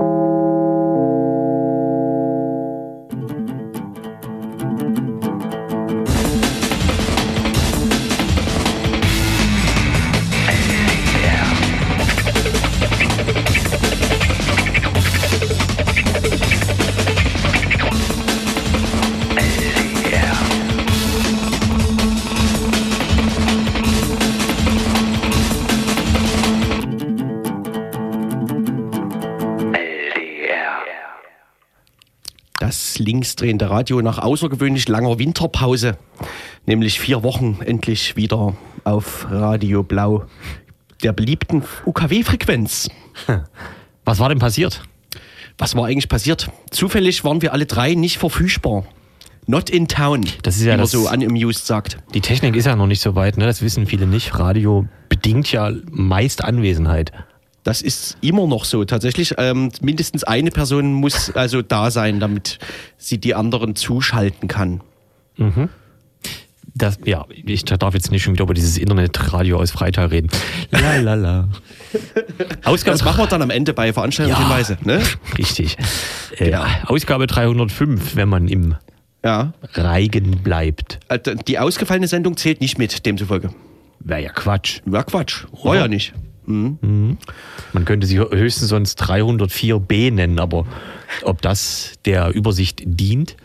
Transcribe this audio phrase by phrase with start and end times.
[0.00, 0.29] Das
[33.40, 35.96] linksdrehende Radio nach außergewöhnlich langer Winterpause,
[36.66, 38.54] nämlich vier Wochen endlich wieder
[38.84, 40.24] auf Radio Blau,
[41.02, 42.90] der beliebten UKW-Frequenz.
[44.04, 44.82] Was war denn passiert?
[45.56, 46.50] Was war eigentlich passiert?
[46.70, 48.84] Zufällig waren wir alle drei nicht verfügbar.
[49.46, 51.96] Not in town, Das ist ja wie man das- so unamused sagt.
[52.14, 53.46] Die Technik ist ja noch nicht so weit, ne?
[53.46, 54.38] das wissen viele nicht.
[54.38, 57.12] Radio bedingt ja meist Anwesenheit.
[57.62, 58.84] Das ist immer noch so.
[58.84, 62.58] Tatsächlich, ähm, mindestens eine Person muss also da sein, damit
[62.96, 64.80] sie die anderen zuschalten kann.
[66.74, 70.28] Das, ja, ich darf jetzt nicht schon wieder über dieses Internetradio aus Freital reden.
[70.70, 71.48] La la la.
[72.64, 74.78] Ausgabe Das machen wir dann am Ende bei Veranstaltungshinweise.
[74.84, 75.02] Ne?
[75.38, 75.76] Richtig.
[76.38, 76.64] Äh, Genau.
[76.86, 78.76] Ausgabe 305, wenn man im
[79.24, 79.52] Ja.
[79.74, 81.00] Reigen bleibt.
[81.08, 83.50] Also Die ausgefallene Sendung zählt nicht mit, demzufolge.
[83.98, 84.80] Wäre ja Quatsch.
[84.90, 85.44] Ja, Quatsch.
[85.64, 86.14] War ja nicht.
[86.50, 90.66] Man könnte sie höchstens sonst 304b nennen, aber
[91.22, 93.36] ob das der Übersicht dient,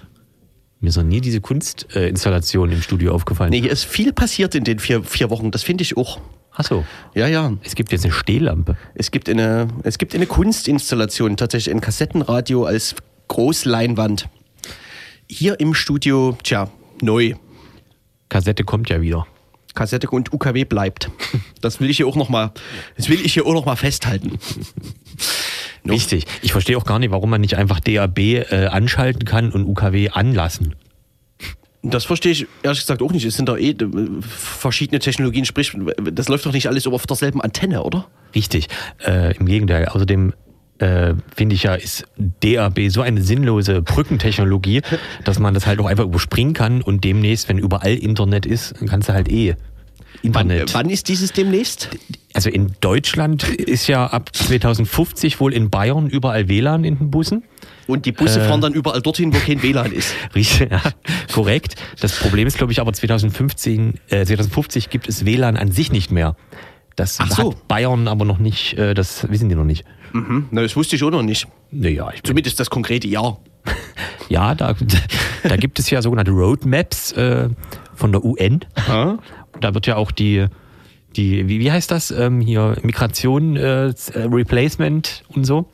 [0.81, 3.49] mir ist noch nie diese Kunstinstallation im Studio aufgefallen.
[3.49, 5.51] Nee, hier ist viel passiert in den vier, vier Wochen.
[5.51, 6.19] Das finde ich auch.
[6.51, 7.53] Achso, Ja, ja.
[7.63, 8.77] es gibt jetzt eine Stehlampe.
[8.93, 12.95] Es gibt eine, es gibt eine Kunstinstallation, tatsächlich ein Kassettenradio als
[13.27, 14.29] Großleinwand.
[15.27, 16.69] Hier im Studio, tja,
[17.01, 17.33] neu.
[18.29, 19.25] Kassette kommt ja wieder.
[19.75, 21.11] Kassette und UKW bleibt.
[21.61, 22.51] Das will ich hier auch noch mal,
[22.97, 24.39] das will ich hier auch noch mal festhalten.
[25.83, 25.93] No.
[25.93, 26.25] Richtig.
[26.41, 30.09] Ich verstehe auch gar nicht, warum man nicht einfach DAB äh, anschalten kann und UKW
[30.09, 30.75] anlassen.
[31.83, 33.25] Das verstehe ich ehrlich gesagt auch nicht.
[33.25, 33.87] Es sind doch eh äh,
[34.21, 35.77] verschiedene Technologien, sprich,
[36.11, 38.07] das läuft doch nicht alles auf derselben Antenne, oder?
[38.33, 38.67] Richtig.
[39.05, 39.85] Äh, Im Gegenteil.
[39.85, 40.33] Außerdem
[40.79, 44.81] äh, finde ich ja, ist DAB so eine sinnlose Brückentechnologie,
[45.23, 49.09] dass man das halt auch einfach überspringen kann und demnächst, wenn überall Internet ist, kannst
[49.09, 49.55] du halt eh
[50.23, 50.73] Wann, Internet.
[50.73, 51.89] wann ist dieses demnächst?
[52.33, 57.43] Also in Deutschland ist ja ab 2050 wohl in Bayern überall WLAN in den Bussen.
[57.87, 60.13] Und die Busse fahren dann überall dorthin, wo kein WLAN ist.
[60.35, 60.81] Richtig, ja,
[61.33, 61.75] korrekt.
[62.01, 66.11] Das Problem ist, glaube ich, aber 2015, äh, 2050 gibt es WLAN an sich nicht
[66.11, 66.35] mehr.
[66.95, 67.51] Das Ach so.
[67.51, 69.85] hat Bayern aber noch nicht, äh, das wissen die noch nicht.
[70.13, 70.47] Mhm.
[70.51, 71.47] Na, das wusste ich auch noch nicht.
[71.71, 73.39] Naja, ich Zumindest das konkrete Jahr.
[74.29, 74.75] ja, da,
[75.43, 77.49] da gibt es ja sogenannte Roadmaps äh,
[77.95, 78.61] von der UN.
[78.87, 79.17] Ah.
[79.61, 80.45] Da wird ja auch die,
[81.15, 85.69] die wie, wie heißt das, ähm, hier Migration, äh, Replacement und so.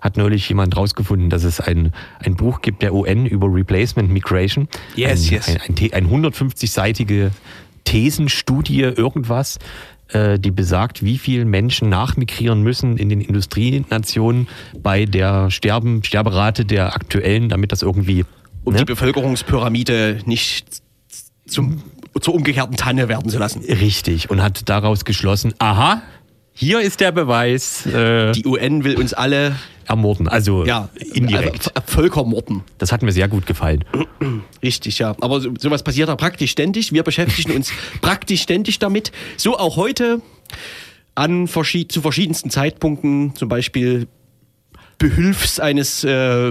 [0.00, 4.68] Hat neulich jemand rausgefunden, dass es ein, ein Buch gibt der UN über Replacement Migration.
[4.94, 5.48] Yes, ein, yes.
[5.48, 7.30] Ein, ein, ein 150-seitige
[7.84, 9.58] Thesenstudie, irgendwas,
[10.08, 14.48] äh, die besagt, wie viele Menschen nachmigrieren müssen in den Industrienationen
[14.80, 18.24] bei der Sterben, Sterberate der aktuellen, damit das irgendwie
[18.64, 18.80] Um ne?
[18.80, 20.82] die Bevölkerungspyramide nicht
[21.46, 21.82] zum,
[22.20, 23.62] zur umgekehrten Tanne werden zu lassen.
[23.64, 24.30] Richtig.
[24.30, 26.02] Und hat daraus geschlossen, aha,
[26.52, 29.56] hier ist der Beweis, äh, Die UN will uns alle
[29.86, 30.26] ermorden.
[30.26, 31.68] Also ja, indirekt.
[31.74, 32.62] äh, Völkermorden.
[32.78, 33.84] Das hat mir sehr gut gefallen.
[34.62, 35.14] Richtig, ja.
[35.20, 36.92] Aber so, sowas passiert da praktisch ständig.
[36.92, 39.12] Wir beschäftigen uns praktisch ständig damit.
[39.36, 40.22] So auch heute
[41.14, 44.08] an verschied zu verschiedensten Zeitpunkten, zum Beispiel
[44.98, 46.48] behülfs eines äh,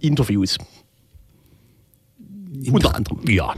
[0.00, 0.58] Interviews.
[2.70, 3.20] Unter anderem.
[3.26, 3.54] Ja.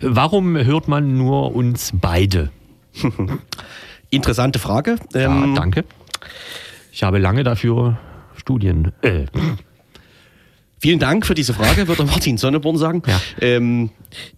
[0.00, 2.50] Warum hört man nur uns beide?
[4.10, 4.96] Interessante Frage.
[5.14, 5.84] Ja, Ähm, danke.
[6.92, 7.98] Ich habe lange dafür
[8.36, 8.92] Studien.
[9.02, 9.26] Äh,
[10.82, 13.02] Vielen Dank für diese Frage, würde Martin Sonneborn sagen.
[13.06, 13.20] Ja.
[13.42, 13.90] Ähm,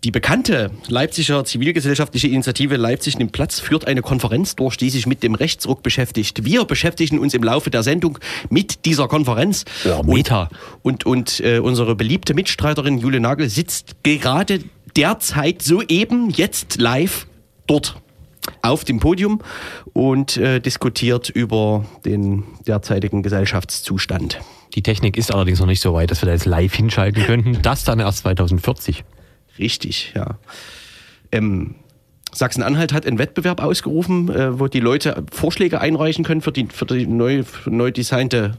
[0.02, 5.22] die bekannte Leipziger zivilgesellschaftliche Initiative Leipzig nimmt Platz führt eine Konferenz durch, die sich mit
[5.22, 6.44] dem Rechtsruck beschäftigt.
[6.44, 8.18] Wir beschäftigen uns im Laufe der Sendung
[8.50, 9.64] mit dieser Konferenz.
[9.84, 10.48] Oh, Meta.
[10.82, 14.58] Und, und, und äh, unsere beliebte Mitstreiterin Jule Nagel sitzt gerade
[14.96, 17.26] derzeit soeben jetzt live
[17.66, 17.96] dort
[18.60, 19.40] auf dem Podium
[19.92, 24.40] und äh, diskutiert über den derzeitigen Gesellschaftszustand.
[24.74, 27.62] die Technik ist allerdings noch nicht so weit, dass wir da jetzt live hinschalten könnten.
[27.62, 29.04] Das dann erst 2040.
[29.58, 30.38] Richtig, ja.
[31.30, 31.76] Ähm,
[32.32, 36.86] Sachsen-Anhalt hat einen Wettbewerb ausgerufen, äh, wo die Leute Vorschläge einreichen können für die, für
[36.86, 38.52] die neu, neu designte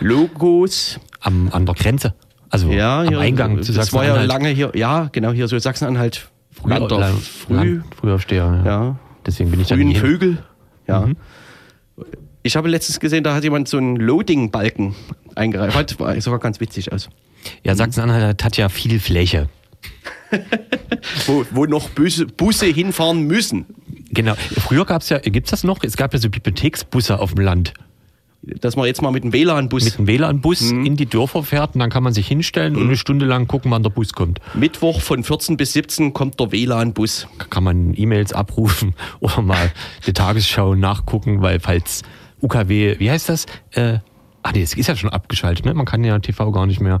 [0.00, 0.98] Logos.
[1.20, 2.14] Am, an der Grenze.
[2.50, 4.28] Also Ja, am hier, Eingang zu Das war ja Sachsen-Anhalt.
[4.28, 6.28] lange hier, ja, genau, hier so Sachsen-Anhalt.
[6.64, 8.62] Land Land- auf Früh, Land- Frühaufsteher.
[8.64, 8.70] Ja.
[8.84, 10.02] ja, Deswegen bin ich da frühen nie hin.
[10.02, 10.38] Vögel.
[10.88, 11.08] Ja.
[12.42, 14.94] Ich habe letztens gesehen, da hat jemand so einen Loading-Balken
[15.36, 15.76] eingereicht.
[15.76, 17.08] Hat, war sogar ganz witzig aus.
[17.62, 19.48] Ja, Sachsen-Anhalt hat ja viel Fläche.
[21.26, 23.66] wo, wo noch Busse, Busse hinfahren müssen.
[24.12, 24.34] Genau.
[24.58, 25.78] Früher gab es ja, gibt es das noch?
[25.82, 27.74] Es gab ja so Bibliotheksbusse auf dem Land.
[28.42, 29.84] Dass man jetzt mal mit dem WLAN-Bus.
[29.84, 30.86] Mit dem WLAN-Bus mhm.
[30.86, 32.78] in die Dörfer fährt und dann kann man sich hinstellen mhm.
[32.78, 34.40] und eine Stunde lang gucken, wann der Bus kommt.
[34.54, 37.28] Mittwoch von 14 bis 17 kommt der WLAN-Bus.
[37.50, 39.70] Kann man E-Mails abrufen oder mal
[40.06, 42.02] die Tagesschau nachgucken, weil falls
[42.40, 43.44] UKW, wie heißt das?
[43.72, 43.98] Äh,
[44.42, 45.74] ach nee, es ist ja schon abgeschaltet, ne?
[45.74, 47.00] Man kann ja TV gar nicht mehr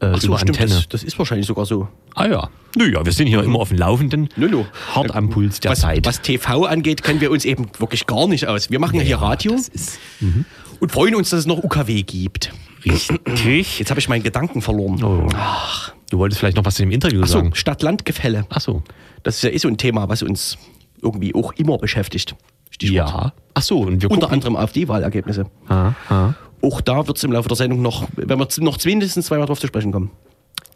[0.00, 0.74] äh, Ach so, über stimmt, Antenne.
[0.76, 1.88] Das, das, ist wahrscheinlich sogar so.
[2.14, 2.50] Ah ja.
[2.76, 4.28] Naja, wir sind hier immer auf dem Laufenden.
[4.36, 4.64] Nö, nö.
[4.94, 6.06] Hart am Puls der was, Zeit.
[6.06, 8.70] Was TV angeht, kennen wir uns eben wirklich gar nicht aus.
[8.70, 10.44] Wir machen ja, hier Radio ist, mhm.
[10.78, 12.52] und freuen uns, dass es noch UKW gibt.
[12.84, 13.78] Richtig.
[13.78, 15.02] Jetzt habe ich meinen Gedanken verloren.
[15.02, 15.28] Oh.
[15.34, 15.92] Ach.
[16.10, 17.54] Du wolltest vielleicht noch was in dem Interview Ach so, sagen.
[17.54, 18.46] Stadt-Land-Gefälle.
[18.50, 18.82] Ach so.
[19.24, 20.56] Das ist ja eh so ein Thema, was uns
[21.02, 22.36] irgendwie auch immer beschäftigt.
[22.70, 23.10] Stichwort.
[23.10, 23.32] Ja.
[23.54, 25.46] Ach so, und wir Unter anderem auf die Wahlergebnisse.
[25.68, 26.34] Ah, ah.
[26.62, 29.60] Auch da wird es im Laufe der Sendung noch, wenn wir noch mindestens zweimal drauf
[29.60, 30.10] zu sprechen kommen.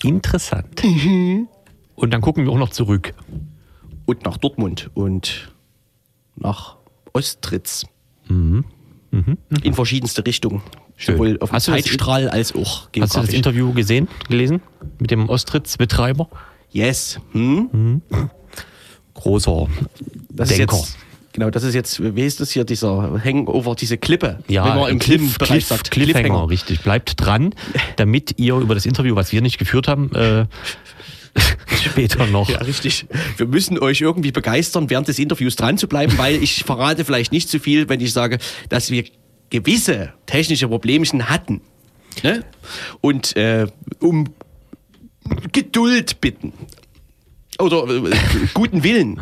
[0.03, 0.83] Interessant.
[0.85, 1.49] Mhm.
[1.95, 3.15] Und dann gucken wir auch noch zurück.
[4.07, 5.53] Und nach Dortmund und
[6.37, 6.77] nach
[7.13, 7.87] Ostritz.
[8.29, 8.65] Mhm.
[9.11, 9.39] Mhm.
[9.63, 10.63] In verschiedenste Richtungen.
[10.97, 11.17] Schön.
[11.17, 13.03] Sowohl auf dem Zeitstrahl als auch geografisch.
[13.03, 14.63] Hast du das Interview gesehen, gelesen?
[14.99, 16.29] Mit dem Ostritz-Betreiber?
[16.71, 17.21] Yes.
[17.33, 17.69] Hm?
[17.73, 18.03] Mhm.
[19.15, 19.69] Großer
[20.31, 20.77] das Denker.
[20.77, 20.99] Ist jetzt,
[21.33, 24.39] genau, das ist jetzt, wie ist das hier, dieser Hangover, diese Klippe?
[24.49, 25.91] Ja, wenn man im Cliff, Cliff, sagt.
[25.91, 26.81] Cliffhanger, Cliffhanger, richtig.
[26.81, 27.55] Bleibt dran,
[27.97, 30.47] damit ihr über das Interview, was wir nicht geführt haben, äh,
[31.85, 32.49] später noch.
[32.49, 33.07] Ja, richtig.
[33.37, 37.33] Wir müssen euch irgendwie begeistern, während des Interviews dran zu bleiben, weil ich verrate vielleicht
[37.33, 38.39] nicht zu viel, wenn ich sage,
[38.69, 39.05] dass wir
[39.51, 41.61] gewisse technische Problemchen hatten.
[42.23, 42.45] Ne?
[43.01, 43.67] Und äh,
[44.01, 44.29] um
[45.53, 46.53] Geduld bitten.
[47.59, 48.11] Oder äh,
[48.55, 49.21] guten Willen.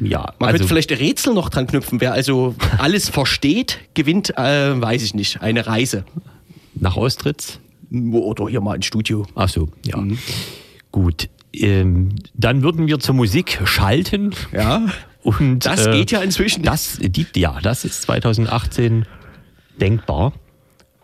[0.00, 2.00] Ja, man also, könnte vielleicht Rätsel noch dran knüpfen.
[2.00, 6.04] Wer also alles versteht, gewinnt, äh, weiß ich nicht, eine Reise.
[6.74, 7.60] Nach Austritz?
[7.90, 9.26] Oder hier mal ins Studio.
[9.34, 9.98] Ach so, ja.
[9.98, 10.18] Mhm.
[10.92, 11.28] Gut.
[11.52, 14.32] Ähm, dann würden wir zur Musik schalten.
[14.52, 14.86] Ja.
[15.22, 16.62] Und, das äh, geht ja inzwischen.
[16.62, 19.06] Das, die, ja, das ist 2018
[19.80, 20.32] denkbar.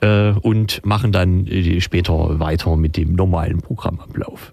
[0.00, 4.52] Äh, und machen dann äh, später weiter mit dem normalen Programmablauf.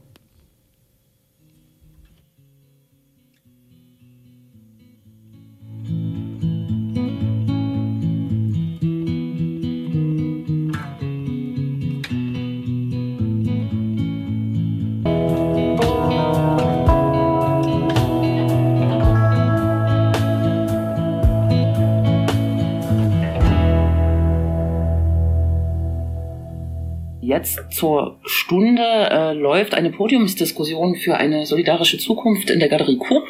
[27.33, 33.23] Jetzt zur Stunde äh, läuft eine Podiumsdiskussion für eine solidarische Zukunft in der Galerie Coop.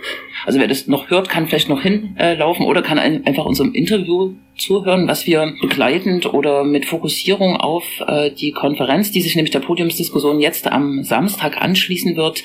[0.45, 3.73] Also wer das noch hört, kann vielleicht noch hinlaufen äh, oder kann ein, einfach unserem
[3.73, 9.51] Interview zuhören, was wir begleitend oder mit Fokussierung auf äh, die Konferenz, die sich nämlich
[9.51, 12.43] der Podiumsdiskussion jetzt am Samstag anschließen wird.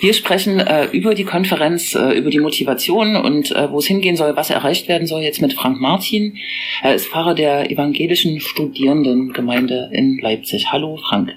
[0.00, 4.16] Wir sprechen äh, über die Konferenz, äh, über die Motivation und äh, wo es hingehen
[4.16, 6.38] soll, was erreicht werden soll, jetzt mit Frank Martin.
[6.82, 10.72] Er ist Pfarrer der evangelischen Studierendengemeinde in Leipzig.
[10.72, 11.34] Hallo Frank.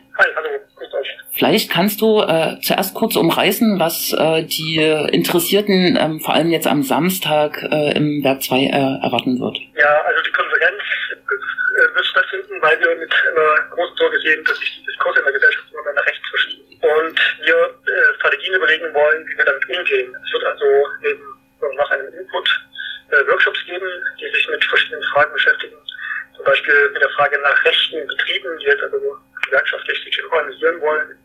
[1.35, 4.79] Vielleicht kannst du äh, zuerst kurz umreißen, was äh, die
[5.11, 8.71] Interessierten ähm, vor allem jetzt am Samstag äh, im Werk 2 äh,
[9.03, 9.59] erwarten wird.
[9.75, 10.79] Ja, also die Konferenz
[11.11, 15.25] äh, wird stattfinden, weil wir mit einer großen Sorge sehen, dass sich die Diskurse in
[15.25, 16.63] der Gesellschaft immer mehr nach rechts verschieben.
[16.79, 20.15] Und wir äh, Strategien überlegen wollen, wie wir damit umgehen.
[20.15, 20.65] Es wird also
[21.03, 21.23] eben
[21.75, 22.47] nach einem Input
[23.11, 23.87] äh, Workshops geben,
[24.21, 25.75] die sich mit verschiedenen Fragen beschäftigen.
[26.37, 31.24] Zum Beispiel mit der Frage nach rechten Betrieben, die jetzt also gewerkschaftlich sich organisieren wollen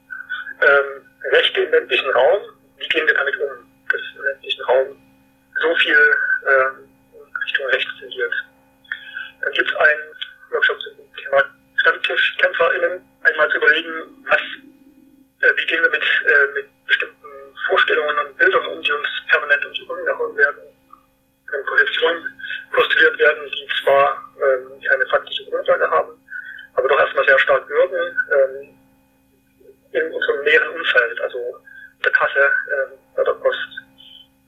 [0.62, 2.42] ähm, Rechte im ländlichen Raum,
[2.78, 3.50] wie gehen wir damit um,
[3.90, 5.02] dass im ländlichen Raum
[5.60, 6.88] so viel ähm,
[7.44, 8.34] Richtung rechts tendiert.
[9.40, 10.14] Dann gibt es einen
[10.50, 11.44] Workshop zum Thema
[11.76, 14.40] StammtischkämpferInnen, einmal zu überlegen, was,
[15.40, 17.28] äh, wie gehen wir mit, äh, mit bestimmten
[17.68, 20.62] Vorstellungen und Bildern um, die uns permanent um die Ohren gehauen werden,
[21.50, 22.40] wenn Positionen
[22.72, 26.12] postuliert werden, die zwar ähm, keine faktische Grundlage haben,
[26.74, 28.18] aber doch erstmal sehr stark wirken.
[28.32, 28.80] Ähm,
[29.92, 31.56] in unserem näheren Umfeld, also
[32.04, 33.68] der Kasse, äh, bei der Post,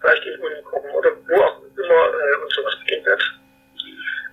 [0.00, 3.22] vielleicht in Unikoggen oder wo auch immer äh, uns sowas begegnet.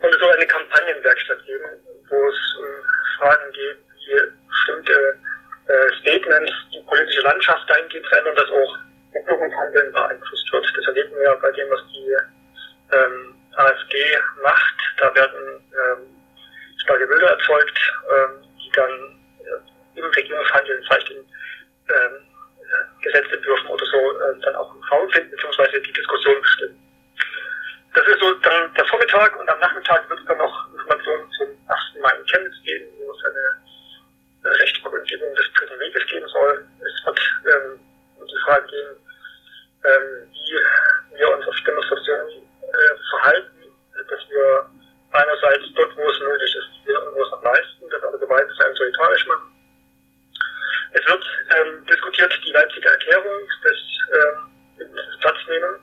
[0.01, 1.65] Und es soll eine Kampagnenwerkstatt geben,
[2.09, 2.65] wo es um
[3.17, 5.17] Fragen geht, wie bestimmte
[5.67, 8.77] äh, Statements die politische Landschaft dahingehend verändern, dass auch
[9.29, 10.65] Jugendhandeln beeinflusst wird.
[10.77, 12.15] Das erleben wir bei dem, was die
[12.95, 14.75] ähm, AfG macht.
[14.97, 16.07] Da werden ähm,
[16.83, 19.19] starke Bilder erzeugt, ähm, die dann
[19.99, 22.15] im Regierungshandeln vielleicht in ähm,
[23.01, 26.79] Gesetzentwürfen oder so äh, dann auch Raum finden, beziehungsweise die Diskussion bestimmen.
[27.93, 31.47] Das ist so dann der Vormittag und am Nachmittag wird es dann noch Informationen zum
[31.67, 32.01] 8.
[32.01, 36.65] Mai in Chemnitz geben, wo es eine Kundgebung des dritten Weges gehen soll.
[36.79, 37.79] Es wird ähm,
[38.19, 38.95] um die Frage gehen,
[39.85, 43.63] ähm, wie wir uns auf Demonstrationen äh, verhalten,
[43.95, 44.69] dass wir
[45.11, 49.49] einerseits dort, wo es nötig ist, wir irgendwas noch leisten, das aber gemeinsam solidarisch machen.
[50.91, 51.23] Es wird
[51.55, 53.77] ähm, diskutiert die Leipziger Erklärung des,
[54.13, 55.79] ähm, des Platz nehmen,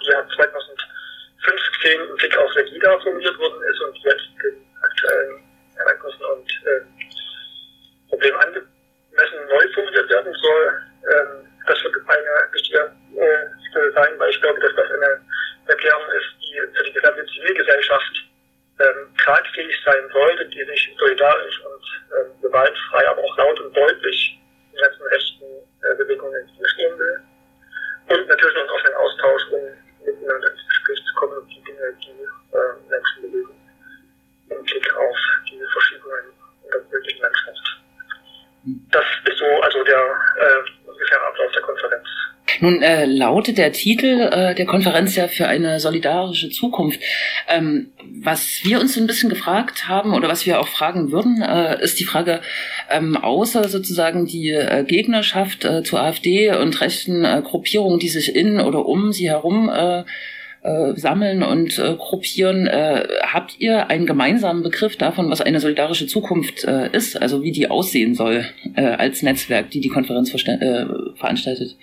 [0.00, 5.42] die ja 2015 im Blick auf Legida formuliert worden ist und jetzt den aktuellen
[5.76, 6.80] Ereignissen und äh,
[8.08, 10.82] Problemen angemessen neu formuliert werden soll.
[11.10, 15.20] Ähm, das wird eine wichtige äh, sein, weil ich glaube, dass das eine
[15.66, 18.26] Erklärung ist, die für die gesamte Zivilgesellschaft
[18.78, 24.38] ähm, tragfähig sein sollte, die sich solidarisch und ähm, gewaltfrei, aber auch laut und deutlich
[24.72, 25.44] den ganzen rechten
[25.82, 27.20] äh, Bewegungen entgegenstehen will.
[28.08, 29.60] Und natürlich noch auf den Austausch, um
[30.04, 32.22] miteinander ins Gespräch zu kommen und die Dinge, die
[32.56, 33.54] äh, Menschen bewegen,
[34.50, 35.16] im Blick auf
[35.50, 36.24] diese Verschiebungen
[36.64, 37.66] in der möglichen Landschaft.
[38.90, 42.08] Das ist so also der äh, ungefähre Ablauf der Konferenz.
[42.60, 47.00] Nun äh, lautet der Titel äh, der Konferenz ja für eine solidarische Zukunft.
[47.48, 47.92] Ähm,
[48.26, 52.00] was wir uns ein bisschen gefragt haben oder was wir auch fragen würden, äh, ist
[52.00, 52.40] die Frage,
[52.90, 58.34] ähm, außer sozusagen die äh, Gegnerschaft äh, zur AfD und rechten äh, Gruppierungen, die sich
[58.34, 60.00] in oder um sie herum äh,
[60.62, 62.66] äh, sammeln und äh, gruppieren.
[62.66, 67.52] Äh, habt ihr einen gemeinsamen Begriff davon, was eine solidarische Zukunft äh, ist, also wie
[67.52, 71.76] die aussehen soll äh, als Netzwerk, die die Konferenz äh, veranstaltet?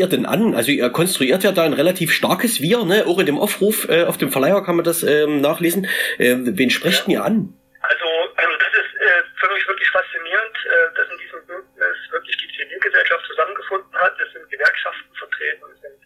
[0.00, 0.54] Ihr denn an?
[0.54, 3.04] Also ihr konstruiert ja da ein relativ starkes Wir, ne?
[3.06, 5.86] Auch in dem Aufruf äh, auf dem Verleiher kann man das ähm, nachlesen.
[6.18, 7.12] Ähm, wen sprecht ja.
[7.12, 7.54] ihr an?
[7.80, 8.06] Also
[8.40, 12.50] ähm, das ist äh, für mich wirklich faszinierend, äh, dass in diesem Bündnis wirklich die
[12.56, 14.16] Zivilgesellschaft zusammengefunden hat.
[14.18, 16.00] Es sind Gewerkschaften vertreten, es sind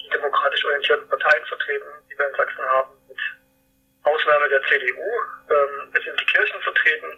[0.00, 3.20] die demokratisch orientierten Parteien vertreten, die wir in Sachsen haben, mit
[4.02, 5.08] Ausnahme der CDU.
[5.52, 7.12] Ähm, es sind die Kirchen vertreten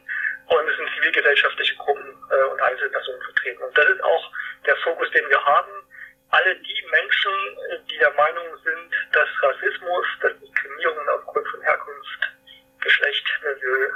[0.50, 3.62] und es sind zivilgesellschaftliche Gruppen äh, und Einzelpersonen vertreten.
[3.62, 4.24] Und das ist auch
[4.66, 5.85] der Fokus, den wir haben.
[6.36, 7.32] Alle die Menschen,
[7.88, 12.20] die der Meinung sind, dass Rassismus, dass Diskriminierung aufgrund von Herkunft,
[12.80, 13.88] Geschlecht, Milieu,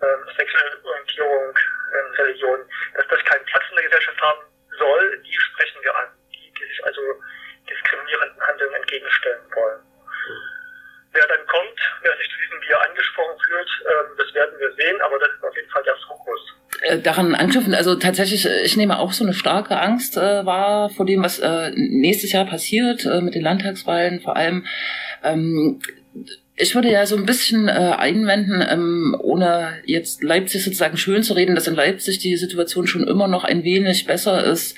[0.00, 1.58] ähm, sexuelle Orientierung,
[1.92, 2.60] ähm, Religion,
[2.94, 4.40] dass das keinen Platz in der Gesellschaft haben
[4.78, 7.02] soll, die sprechen wir an, die, die sich also
[7.68, 9.80] diskriminierenden Handeln entgegenstellen wollen.
[11.12, 14.98] Wer dann kommt, wer sich zu diesem Bier angesprochen fühlt, ähm, das werden wir sehen,
[15.02, 16.40] aber das ist auf jeden Fall der Fokus.
[16.82, 20.90] Äh, daran anknüpfen, also tatsächlich, äh, ich nehme auch so eine starke Angst äh, wahr
[20.90, 24.64] vor dem, was äh, nächstes Jahr passiert, äh, mit den Landtagswahlen vor allem.
[25.24, 25.80] Ähm,
[26.58, 31.34] ich würde ja so ein bisschen äh, einwenden, ähm, ohne jetzt Leipzig sozusagen schön zu
[31.34, 34.74] reden, dass in Leipzig die Situation schon immer noch ein wenig besser ist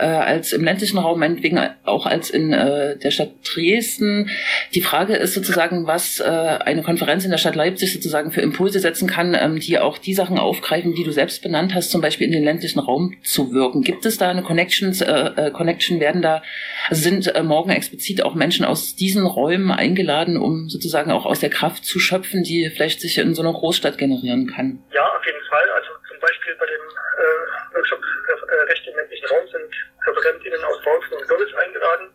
[0.00, 4.30] äh, als im ländlichen Raum, meinetwegen auch als in äh, der Stadt Dresden.
[4.74, 8.80] Die Frage ist sozusagen, was äh, eine Konferenz in der Stadt Leipzig sozusagen für Impulse
[8.80, 12.26] setzen kann, ähm, die auch die Sachen aufgreifen, die du selbst benannt hast, zum Beispiel
[12.26, 13.82] in den ländlichen Raum zu wirken.
[13.82, 16.00] Gibt es da eine Connections, äh, äh, Connection?
[16.00, 16.42] Werden da,
[16.88, 21.40] also sind äh, morgen explizit auch Menschen aus diesen Räumen eingeladen, um sozusagen auch aus
[21.40, 24.82] der Kraft zu schöpfen, die vielleicht sich in so einer Großstadt generieren kann?
[24.92, 25.68] Ja, auf jeden Fall.
[25.70, 29.70] Also zum Beispiel bei dem äh, Workshop äh, Recht im ländlichen Raum sind
[30.06, 32.10] ReferentInnen aus Bautzen und Görlitz eingeladen.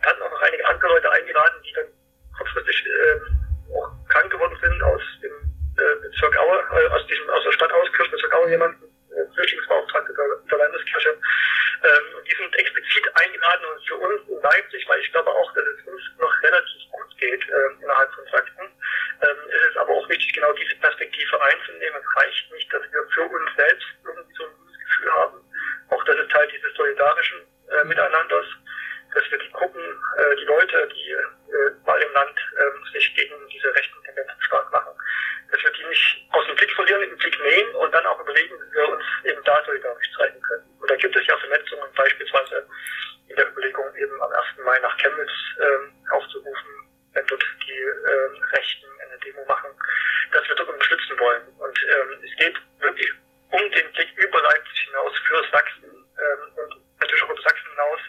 [0.00, 1.86] Wir hatten auch noch einige andere Leute eingeladen, die dann
[2.38, 5.32] kurzfristig äh, auch krank geworden sind aus dem
[5.76, 8.85] äh, Bezirk Aue, äh, aus diesem, aus der Stadt aus, Kirchenbezirk Aue jemanden,
[9.34, 11.10] Flüchtlingsbeauftragte der, Landeskirche.
[11.10, 15.64] Ähm, die sind explizit eingeladen und für uns in Leipzig, weil ich glaube auch, dass
[15.64, 18.66] es uns noch relativ gut geht äh, innerhalb von Sachsen,
[19.22, 22.00] ähm, ist es aber auch wichtig, genau diese Perspektive einzunehmen.
[22.00, 25.36] Es reicht nicht, dass wir für uns selbst irgendwie so ein gutes Gefühl haben.
[25.90, 27.38] Auch das ist Teil dieses solidarischen
[27.70, 28.46] äh, Miteinanders,
[29.14, 29.82] dass wir die Gruppen,
[30.18, 34.70] äh, die Leute, die äh, mal im Land äh, sich gegen diese rechten Tendenzen stark
[34.72, 34.92] machen,
[35.50, 38.20] dass wir die nicht aus dem Blick verlieren, in den Blick nehmen und dann auch
[38.20, 40.64] überlegen, wie wir uns eben da solidarisch zeigen können.
[40.80, 42.66] Und da gibt es ja Vernetzungen, beispielsweise
[43.28, 44.64] in der Überlegung eben am 1.
[44.64, 46.70] Mai nach Chemnitz äh, aufzurufen,
[47.14, 49.70] wenn dort die äh, Rechten eine Demo machen,
[50.32, 51.42] dass wir dort unterstützen wollen.
[51.58, 53.12] Und ähm, es geht wirklich
[53.50, 58.00] um den Blick über Leipzig hinaus für Sachsen ähm, und natürlich auch über Sachsen hinaus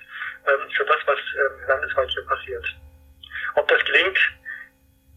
[0.48, 2.66] ähm, für das, was ähm, landesweit hier passiert.
[3.56, 4.20] Ob das gelingt,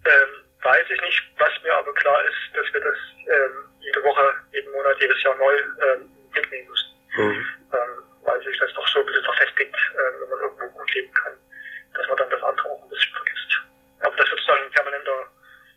[0.05, 1.23] ähm, weiß ich nicht.
[1.39, 5.35] Was mir aber klar ist, dass wir das ähm, jede Woche, jeden Monat, jedes Jahr
[5.37, 6.91] neu ähm, mitnehmen müssen.
[7.17, 7.47] Mhm.
[7.73, 11.13] Ähm, weil sich das doch so ein bisschen verfestigt, äh, wenn man irgendwo gut leben
[11.15, 11.33] kann,
[11.95, 13.61] dass man dann das andere auch ein bisschen vergisst.
[14.01, 15.11] Aber das wird sozusagen eine permanente,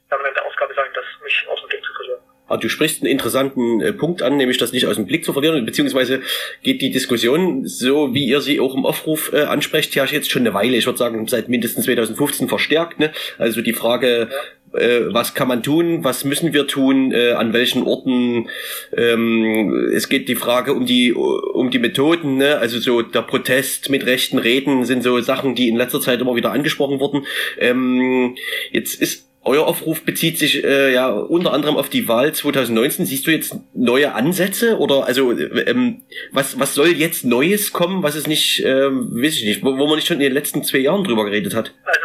[0.09, 2.21] permanente Aufgabe sein, das nicht aus dem Blick zu verlieren.
[2.49, 5.33] Ah, du sprichst einen interessanten äh, Punkt an, nämlich das nicht aus dem Blick zu
[5.33, 6.21] verlieren, beziehungsweise
[6.61, 10.43] geht die Diskussion, so wie ihr sie auch im Aufruf äh, ansprecht, ja jetzt schon
[10.43, 12.99] eine Weile, ich würde sagen seit mindestens 2015 verstärkt.
[12.99, 13.11] Ne?
[13.37, 14.29] Also die Frage,
[14.73, 18.49] äh, was kann man tun, was müssen wir tun, äh, an welchen Orten.
[18.95, 22.57] Ähm, es geht die Frage um die um die Methoden, ne?
[22.57, 26.35] also so der Protest mit rechten Reden sind so Sachen, die in letzter Zeit immer
[26.35, 27.25] wieder angesprochen wurden.
[27.59, 28.35] Ähm,
[28.71, 33.05] jetzt ist euer Aufruf bezieht sich äh, ja unter anderem auf die Wahl 2019.
[33.05, 38.15] Siehst du jetzt neue Ansätze oder also ähm, was was soll jetzt Neues kommen, was
[38.15, 40.79] es nicht, ähm, weiß ich nicht, wo, wo man nicht schon in den letzten zwei
[40.79, 41.73] Jahren drüber geredet hat?
[41.85, 42.02] Also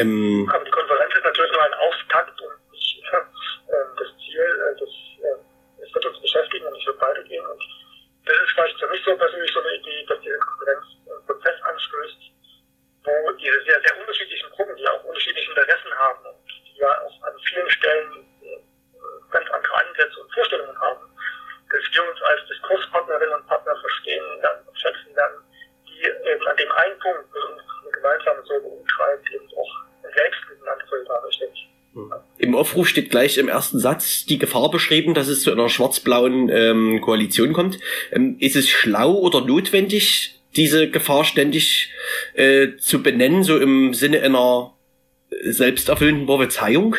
[0.00, 0.48] Ähm,
[32.76, 37.00] Aufruf steht gleich im ersten Satz die Gefahr beschrieben, dass es zu einer schwarz-blauen ähm,
[37.00, 37.78] Koalition kommt.
[38.12, 41.90] Ähm, ist es schlau oder notwendig, diese Gefahr ständig
[42.34, 44.74] äh, zu benennen, so im Sinne einer
[45.42, 46.96] selbsterfüllenden Prophezeiung?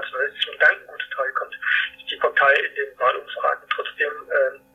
[0.00, 4.65] Nationalistischen Gedankengut zum Tragen kommt, dass die Partei in den Wahlumfragen trotzdem äh,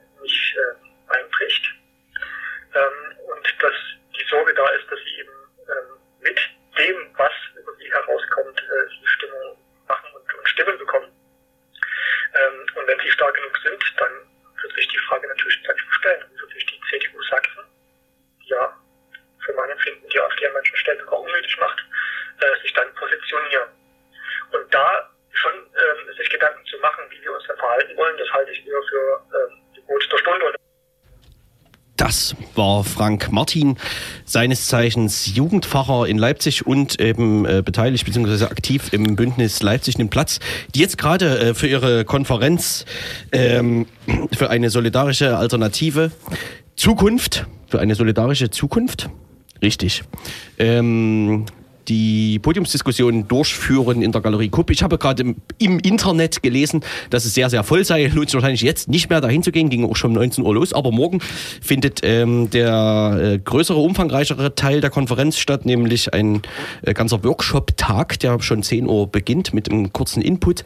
[32.55, 33.77] war Frank Martin,
[34.25, 38.45] seines Zeichens Jugendpfarrer in Leipzig und eben äh, beteiligt bzw.
[38.45, 40.39] aktiv im Bündnis Leipzig nimmt Platz,
[40.75, 42.85] die jetzt gerade äh, für ihre Konferenz
[43.31, 43.85] ähm,
[44.33, 46.11] für eine solidarische Alternative
[46.75, 49.09] Zukunft, für eine solidarische Zukunft,
[49.61, 50.03] richtig,
[50.57, 51.45] ähm,
[51.87, 54.69] die Podiumsdiskussion durchführen in der Galerie Kupp.
[54.69, 58.07] Ich habe gerade im, im, Internet gelesen, dass es sehr, sehr voll sei.
[58.07, 60.53] Lohnt sich wahrscheinlich jetzt nicht mehr dahin zu gehen, ging auch schon um 19 Uhr
[60.53, 60.73] los.
[60.73, 61.19] Aber morgen
[61.61, 66.41] findet ähm, der äh, größere, umfangreichere Teil der Konferenz statt, nämlich ein
[66.81, 70.63] äh, ganzer Workshop-Tag, der schon 10 Uhr beginnt mit einem kurzen Input,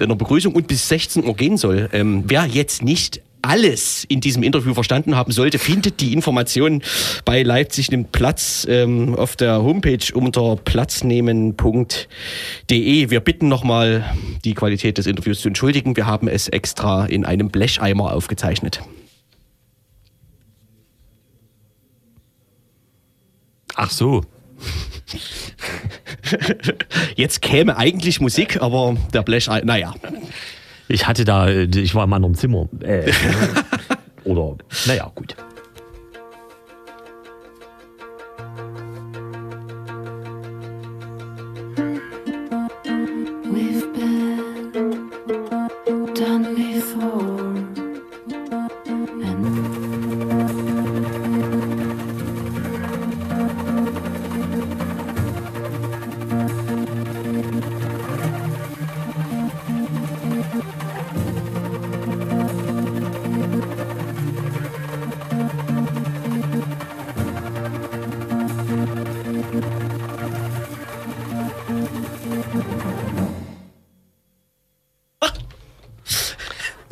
[0.00, 1.88] einer Begrüßung und bis 16 Uhr gehen soll.
[1.92, 6.82] Ähm, wer jetzt nicht alles in diesem Interview verstanden haben sollte, findet die Informationen
[7.24, 13.10] bei Leipzig nimmt Platz ähm, auf der Homepage unter platznehmen.de.
[13.10, 14.04] Wir bitten nochmal,
[14.44, 15.96] die Qualität des Interviews zu entschuldigen.
[15.96, 18.82] Wir haben es extra in einem Blecheimer aufgezeichnet.
[23.74, 24.22] Ach so.
[27.16, 29.94] Jetzt käme eigentlich Musik, aber der Blecheimer, naja.
[30.90, 32.68] Ich hatte da, ich war in meinem Zimmer.
[32.80, 33.12] Äh,
[34.24, 35.36] oder, naja, gut.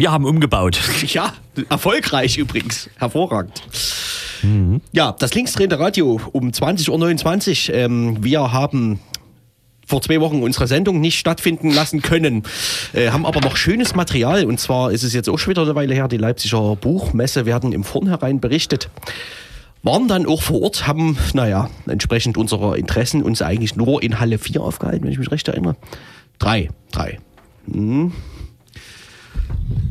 [0.09, 0.81] Wir haben umgebaut.
[1.09, 1.35] Ja,
[1.69, 2.89] erfolgreich übrigens.
[2.97, 3.63] Hervorragend.
[4.43, 4.81] Mhm.
[4.93, 7.75] Ja, das linksdrehende Radio um 20.29 Uhr.
[7.77, 9.01] Ähm, wir haben
[9.87, 12.45] vor zwei Wochen unsere Sendung nicht stattfinden lassen können,
[12.95, 14.47] äh, haben aber noch schönes Material.
[14.47, 17.73] Und zwar ist es jetzt auch schon wieder eine Weile her, die Leipziger Buchmesse werden
[17.73, 18.89] im Vornherein berichtet.
[19.83, 24.39] Waren dann auch vor Ort, haben, naja, entsprechend unserer Interessen uns eigentlich nur in Halle
[24.39, 25.77] 4 aufgehalten, wenn ich mich recht erinnere.
[26.39, 27.19] Drei, drei.
[27.71, 28.15] Hm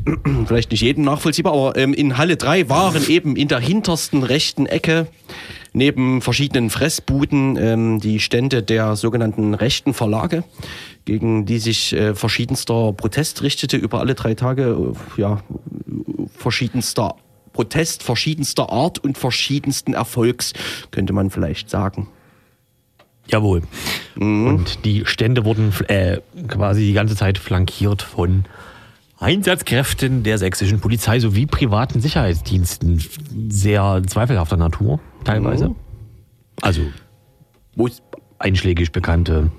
[0.46, 4.66] vielleicht nicht jeden nachvollziehbar, aber ähm, in Halle 3 waren eben in der hintersten rechten
[4.66, 5.08] Ecke
[5.74, 10.44] neben verschiedenen Fressbuden ähm, die Stände der sogenannten rechten Verlage,
[11.06, 15.42] gegen die sich äh, verschiedenster Protest richtete über alle drei Tage, äh, ja,
[16.36, 17.16] verschiedenster
[17.54, 20.54] Protest, verschiedenster Art und verschiedensten Erfolgs,
[20.92, 22.08] könnte man vielleicht sagen.
[23.30, 23.64] Jawohl.
[24.16, 24.48] Mhm.
[24.48, 28.46] Und die Stände wurden äh, quasi die ganze Zeit flankiert von
[29.20, 33.04] Einsatzkräften der sächsischen Polizei sowie privaten Sicherheitsdiensten
[33.50, 35.70] sehr zweifelhafter Natur teilweise.
[35.70, 35.76] Mhm.
[36.62, 36.82] Also
[38.40, 39.52] einschlägig bekannte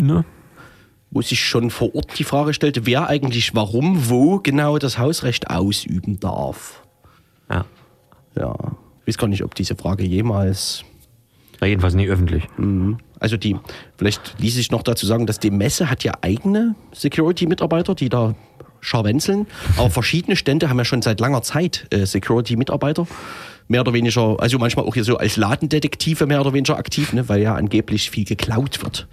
[0.00, 0.24] Ne?
[1.10, 5.50] wo sich schon vor Ort die Frage stellte, wer eigentlich warum, wo genau das Hausrecht
[5.50, 6.82] ausüben darf.
[7.50, 7.64] Ja.
[8.36, 8.54] Ja,
[9.00, 10.84] ich weiß gar nicht, ob diese Frage jemals.
[11.60, 12.44] Na, jedenfalls nicht öffentlich.
[13.20, 13.56] Also die,
[13.96, 18.34] vielleicht ließ sich noch dazu sagen, dass die Messe hat ja eigene Security-Mitarbeiter, die da
[18.80, 19.46] scharwenzeln.
[19.76, 23.06] Aber verschiedene Stände haben ja schon seit langer Zeit äh, Security-Mitarbeiter.
[23.66, 27.28] Mehr oder weniger, also manchmal auch hier so als Ladendetektive mehr oder weniger aktiv, ne,
[27.28, 29.06] weil ja angeblich viel geklaut wird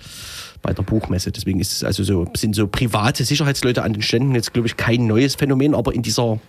[0.62, 1.32] bei der Buchmesse.
[1.32, 4.78] Deswegen ist es also so, sind so private Sicherheitsleute an den Ständen jetzt, glaube ich,
[4.78, 6.40] kein neues Phänomen, aber in dieser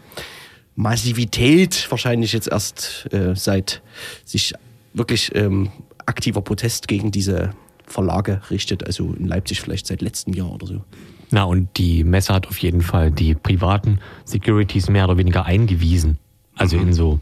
[0.77, 3.83] Massivität wahrscheinlich jetzt erst äh, seit
[4.25, 4.55] sich
[4.95, 5.71] wirklich ähm,
[6.07, 7.51] aktiver Protest gegen diese
[7.87, 10.85] Verlage richtet, also in Leipzig vielleicht seit letztem Jahr oder so.
[11.31, 16.19] Na, und die Messe hat auf jeden Fall die privaten Securities mehr oder weniger eingewiesen.
[16.55, 17.21] Also in so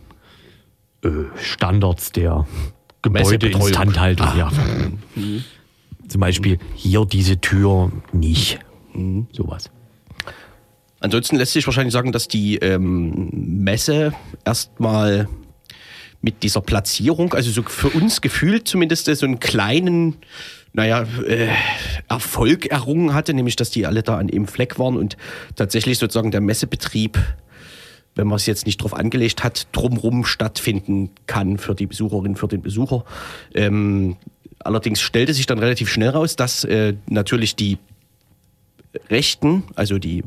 [1.02, 2.46] äh, Standards der.
[3.02, 4.28] Gebäudeinstandhaltung.
[4.38, 4.50] Ja.
[6.08, 8.60] Zum Beispiel hier diese Tür nicht.
[9.32, 9.70] Sowas.
[11.00, 14.14] Ansonsten lässt sich wahrscheinlich sagen, dass die ähm, Messe
[14.46, 15.28] erstmal
[16.24, 20.16] mit dieser Platzierung, also so für uns gefühlt zumindest äh, so einen kleinen,
[20.72, 21.48] naja, äh,
[22.08, 25.18] Erfolg errungen hatte, nämlich dass die alle da an einem Fleck waren und
[25.54, 27.18] tatsächlich sozusagen der Messebetrieb,
[28.14, 32.48] wenn man es jetzt nicht drauf angelegt hat, drumrum stattfinden kann für die Besucherin, für
[32.48, 33.04] den Besucher.
[33.54, 34.16] Ähm,
[34.60, 37.78] allerdings stellte sich dann relativ schnell raus, dass äh, natürlich die
[39.10, 40.24] Rechten, also die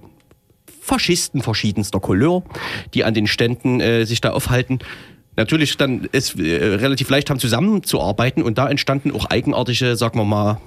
[0.79, 2.43] Faschisten verschiedenster Couleur,
[2.93, 4.79] die an den Ständen äh, sich da aufhalten,
[5.37, 10.25] natürlich dann es äh, relativ leicht haben zusammenzuarbeiten und da entstanden auch eigenartige, sagen wir
[10.25, 10.59] mal,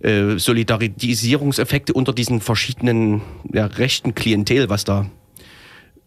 [0.00, 3.20] äh, Solidarisierungseffekte unter diesen verschiedenen
[3.52, 5.06] ja, rechten Klientel, was da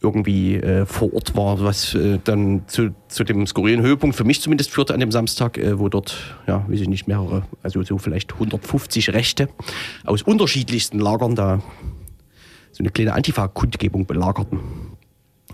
[0.02, 4.42] irgendwie äh, vor Ort war, was äh, dann zu, zu dem skurrilen Höhepunkt für mich
[4.42, 8.00] zumindest führte an dem Samstag, äh, wo dort, ja, weiß ich nicht, mehrere, also so
[8.00, 9.50] vielleicht 150 Rechte
[10.04, 11.62] aus unterschiedlichsten Lagern da
[12.72, 14.60] so eine kleine Antifa-Kundgebung belagerten.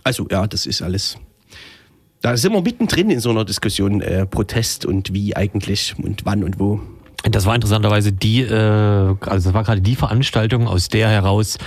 [0.03, 1.17] Also ja, das ist alles.
[2.27, 6.43] Da sind wir mittendrin in so einer Diskussion, äh, Protest und wie eigentlich und wann
[6.43, 6.81] und wo.
[7.23, 11.57] Das war interessanterweise die, äh, also das war gerade die Veranstaltung, aus der heraus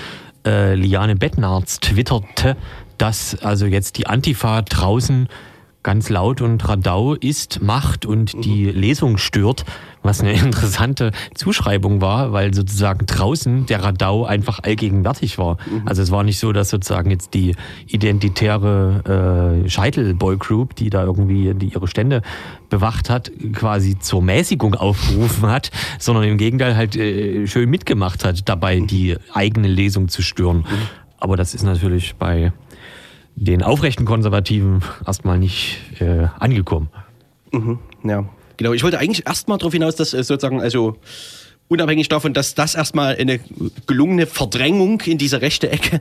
[0.46, 2.59] äh, Liane Bettnarz twitterte,
[2.99, 5.29] dass also jetzt die Antifa draußen
[5.83, 9.64] ganz laut und radau ist, macht und die Lesung stört,
[10.03, 15.57] was eine interessante Zuschreibung war, weil sozusagen draußen der Radau einfach allgegenwärtig war.
[15.87, 17.55] Also es war nicht so, dass sozusagen jetzt die
[17.87, 22.23] identitäre äh, Scheitel-Boy Group, die da irgendwie die ihre Stände
[22.69, 28.49] bewacht hat, quasi zur Mäßigung aufgerufen hat, sondern im Gegenteil halt äh, schön mitgemacht hat,
[28.49, 30.66] dabei die eigene Lesung zu stören.
[31.19, 32.53] Aber das ist natürlich bei
[33.37, 36.90] den aufrechten Konservativen erstmal nicht äh, angekommen.
[38.05, 38.25] Ja,
[38.57, 38.73] genau.
[38.73, 40.97] Ich wollte eigentlich erstmal darauf hinaus, dass äh, sozusagen, also
[41.69, 43.40] unabhängig davon, dass das erstmal eine
[43.87, 46.01] gelungene Verdrängung in diese rechte Ecke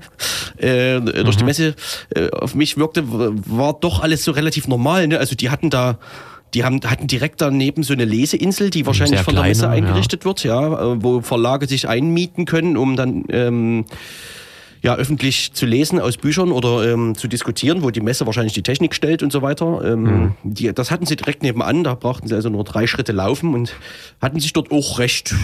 [0.58, 1.76] äh, durch die Messe
[2.16, 5.08] äh, auf mich wirkte, war doch alles so relativ normal.
[5.08, 5.20] Ne?
[5.20, 6.00] Also die hatten da
[6.54, 9.82] die haben, hatten direkt daneben so eine Leseinsel, die wahrscheinlich sehr von der Messe kleine,
[9.82, 9.88] ja.
[9.88, 13.86] eingerichtet wird, ja, äh, wo Verlage sich einmieten können, um dann ähm,
[14.82, 18.64] ja, öffentlich zu lesen aus Büchern oder ähm, zu diskutieren, wo die Messe wahrscheinlich die
[18.64, 19.82] Technik stellt und so weiter.
[19.84, 23.54] Ähm, die, das hatten sie direkt nebenan, da brauchten sie also nur drei Schritte laufen
[23.54, 23.74] und
[24.22, 25.36] hatten sich dort auch recht,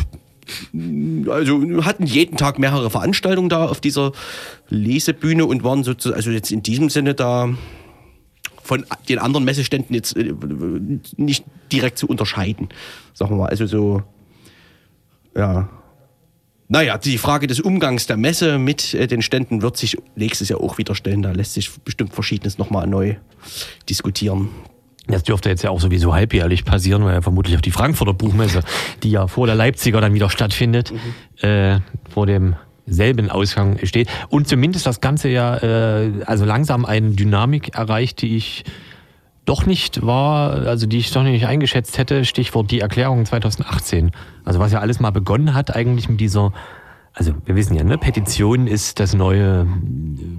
[1.27, 4.13] also hatten jeden Tag mehrere Veranstaltungen da auf dieser
[4.69, 7.49] Lesebühne und waren sozusagen, also jetzt in diesem Sinne da
[8.63, 10.33] von den anderen Messeständen jetzt äh,
[11.17, 12.69] nicht direkt zu unterscheiden,
[13.13, 13.49] sagen wir mal.
[13.49, 14.01] Also so,
[15.35, 15.69] ja,
[16.67, 20.61] naja, die Frage des Umgangs der Messe mit äh, den Ständen wird sich nächstes Jahr
[20.61, 21.21] auch wieder stellen.
[21.21, 23.15] Da lässt sich bestimmt Verschiedenes nochmal neu
[23.87, 24.49] diskutieren.
[25.07, 28.61] Das dürfte jetzt ja auch sowieso halbjährlich passieren, weil ja vermutlich auch die Frankfurter Buchmesse,
[29.03, 30.91] die ja vor der Leipziger dann wieder stattfindet,
[31.41, 32.55] äh, vor dem
[32.87, 34.09] selben Ausgang steht.
[34.29, 38.63] Und zumindest das Ganze ja äh, also langsam eine Dynamik erreicht, die ich
[39.45, 44.11] doch nicht war, also die ich doch nicht eingeschätzt hätte, Stichwort die Erklärung 2018.
[44.43, 46.51] Also was ja alles mal begonnen hat eigentlich mit dieser,
[47.13, 49.65] also wir wissen ja, ne, Petition ist das neue äh,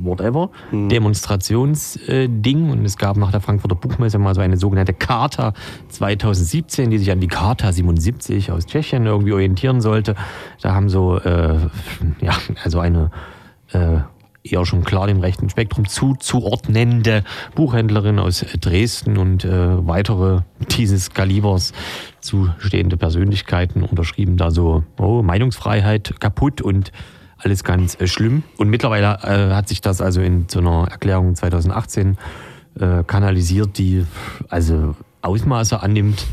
[0.02, 5.54] whatever, Demonstrationsding und es gab nach der Frankfurter Buchmesse mal so eine sogenannte Charta
[5.88, 10.16] 2017, die sich an die Charta 77 aus Tschechien irgendwie orientieren sollte.
[10.60, 11.58] Da haben so, äh,
[12.20, 13.12] ja, also eine
[13.72, 13.98] äh,
[14.52, 20.40] eher schon klar dem rechten Spektrum zuzuordnende Buchhändlerin aus Dresden und äh, weitere
[20.76, 21.72] dieses Kalibers
[22.20, 26.92] zustehende Persönlichkeiten unterschrieben da so oh, Meinungsfreiheit kaputt und
[27.38, 28.42] alles ganz äh, schlimm.
[28.56, 32.16] Und mittlerweile äh, hat sich das also in so einer Erklärung 2018
[32.78, 34.04] äh, kanalisiert, die
[34.48, 36.26] also Ausmaße annimmt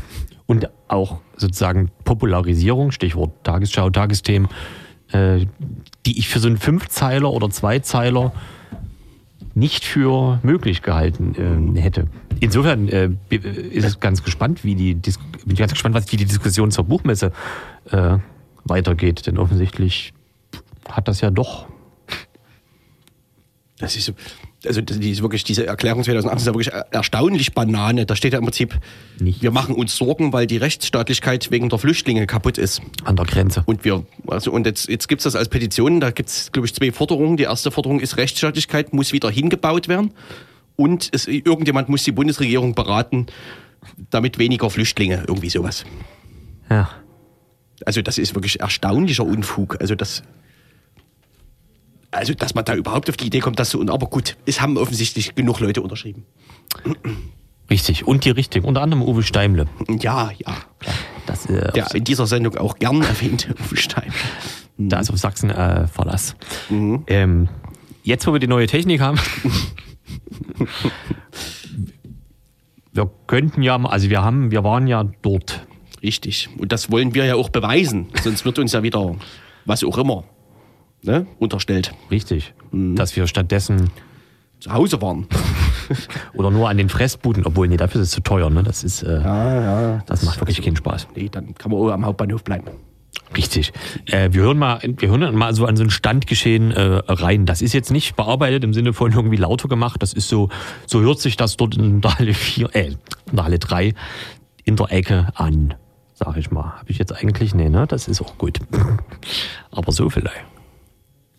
[0.46, 4.48] und auch sozusagen Popularisierung, Stichwort Tagesschau, Tagesthemen,
[5.12, 5.46] äh,
[6.06, 8.32] die ich für so einen Fünfzeiler oder Zweizeiler
[9.54, 12.08] nicht für möglich gehalten äh, hätte.
[12.40, 16.16] Insofern äh, ist es ganz gespannt, wie die Dis bin ich ganz gespannt, was wie
[16.16, 17.32] die Diskussion zur Buchmesse
[17.90, 18.18] äh,
[18.64, 20.12] weitergeht, denn offensichtlich
[20.88, 21.66] hat das ja doch
[23.78, 24.12] Das ist,
[24.66, 28.06] also die ist wirklich, diese Erklärung 2018 ist ja wirklich erstaunlich Banane.
[28.06, 28.78] Da steht ja im Prinzip,
[29.18, 29.42] Nichts.
[29.42, 32.82] wir machen uns Sorgen, weil die Rechtsstaatlichkeit wegen der Flüchtlinge kaputt ist.
[33.04, 33.62] an der Grenze.
[33.66, 36.92] Und wir, also und jetzt, jetzt gibt's das als Petition, da gibt's glaube ich, zwei
[36.92, 37.36] Forderungen.
[37.36, 40.12] Die erste Forderung ist, Rechtsstaatlichkeit muss wieder hingebaut werden.
[40.76, 43.26] Und es, irgendjemand muss die Bundesregierung beraten,
[44.10, 45.84] damit weniger Flüchtlinge, irgendwie sowas.
[46.70, 46.90] Ja.
[47.84, 49.80] Also das ist wirklich erstaunlicher Unfug.
[49.80, 50.22] Also das,
[52.14, 54.76] also dass man da überhaupt auf die Idee kommt, das so, aber gut, es haben
[54.76, 56.24] offensichtlich genug Leute unterschrieben.
[57.70, 58.06] Richtig.
[58.06, 58.66] Und die richtigen.
[58.66, 59.66] Unter anderem Uwe Steimle.
[60.00, 60.56] Ja, ja.
[61.26, 64.12] Das, äh, Der in dieser Sendung auch gern erwähnte Uwe Stein.
[64.76, 66.36] Da ist auf Sachsen äh, Verlass.
[66.70, 67.48] Ähm,
[68.02, 69.18] jetzt, wo wir die neue Technik haben,
[72.92, 75.66] wir könnten ja, also wir haben, wir waren ja dort.
[76.02, 76.50] Richtig.
[76.58, 78.08] Und das wollen wir ja auch beweisen.
[78.22, 79.16] Sonst wird uns ja wieder
[79.64, 80.24] was auch immer
[81.04, 81.94] ne, unterstellt.
[82.10, 82.54] Richtig.
[82.72, 83.90] Dass wir stattdessen
[84.60, 85.26] Zu Hause waren.
[86.34, 88.62] oder nur an den Fressbuden, obwohl, nee, dafür ist es zu teuer, ne?
[88.62, 89.20] Das ist, äh,
[90.06, 91.08] das macht wirklich keinen Spaß.
[91.14, 92.70] Nee, dann kann man auch am Hauptbahnhof bleiben.
[93.36, 93.72] Richtig.
[94.06, 97.46] Äh, wir hören mal, wir hören mal so an so ein Standgeschehen äh, rein.
[97.46, 100.02] Das ist jetzt nicht bearbeitet im Sinne von irgendwie lauter gemacht.
[100.02, 100.48] Das ist so,
[100.86, 102.96] so hört sich das dort in der Halle 4, äh, in
[103.32, 103.94] der Halle 3
[104.64, 105.74] in der Ecke an.
[106.14, 106.78] Sag ich mal.
[106.78, 107.86] Habe ich jetzt eigentlich, nee, ne?
[107.86, 108.60] Das ist auch gut.
[109.72, 110.44] Aber so vielleicht.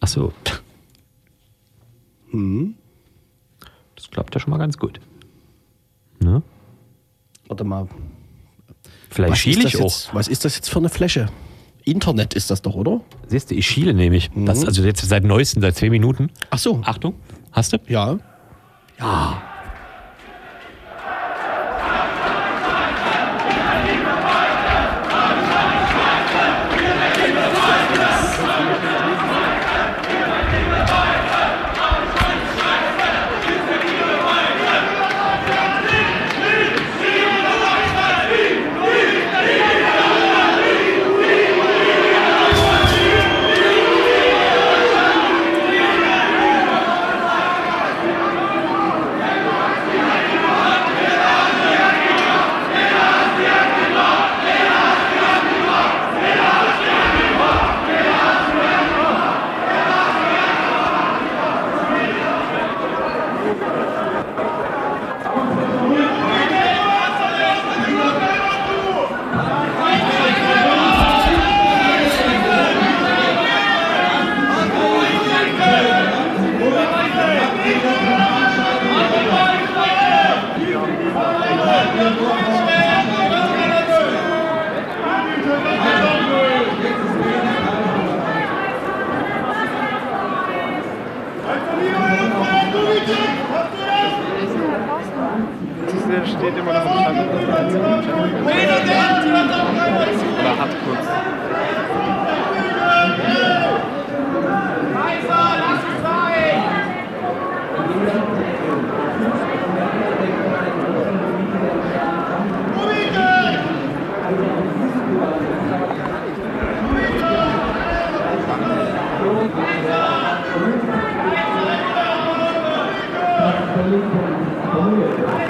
[0.05, 0.31] Ach so.
[3.95, 4.99] Das klappt ja schon mal ganz gut.
[6.19, 6.43] Ne?
[7.47, 7.87] Warte mal.
[9.09, 9.83] Vielleicht Was ist, schiele das ich auch.
[9.85, 11.25] jetzt, was ist das jetzt für eine Fläche?
[11.85, 13.01] Internet ist das doch, oder?
[13.29, 14.29] Siehst du, ich schiele nämlich.
[14.35, 16.29] Das, also jetzt seit neuestem, seit zwei Minuten.
[16.51, 16.81] Ach so.
[16.83, 17.15] Achtung,
[17.51, 17.77] hast du?
[17.87, 18.19] Ja.
[18.99, 19.07] Das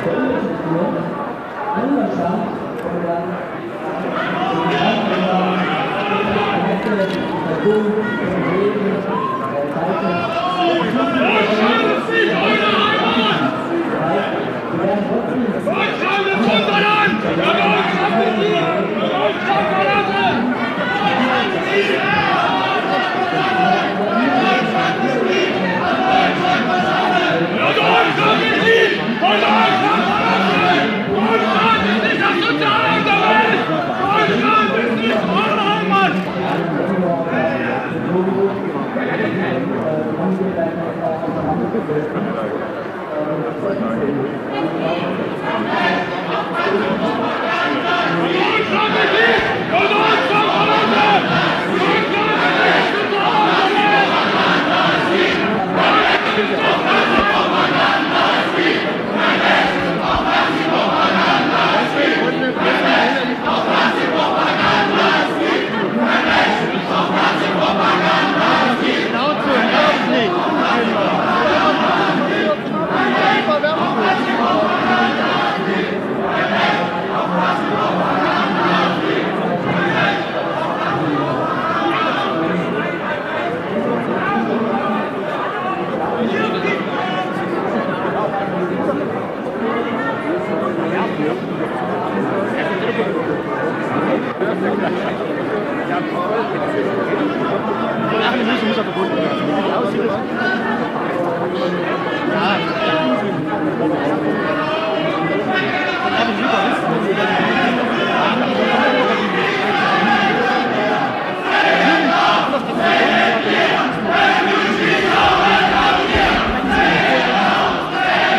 [0.06, 0.94] ですよ。
[1.76, 2.30] 何をした？
[2.84, 3.45] これは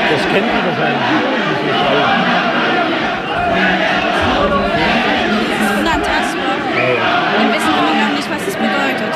[0.08, 1.36] Das kennt ihr wahrscheinlich.
[5.48, 6.56] Das ist unantastbar.
[7.38, 9.14] Wir wissen immer noch nicht, was es bedeutet.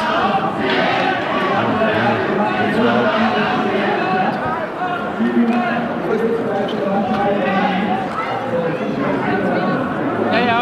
[10.32, 10.58] Ja, ja.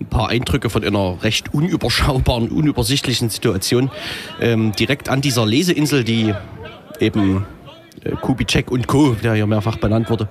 [0.00, 3.90] Ein paar Eindrücke von einer recht unüberschaubaren, unübersichtlichen Situation.
[4.40, 6.34] Ähm, direkt an dieser Leseinsel, die
[7.00, 7.46] eben
[8.04, 10.28] äh, Kubitschek und Co., der hier mehrfach benannt wurde,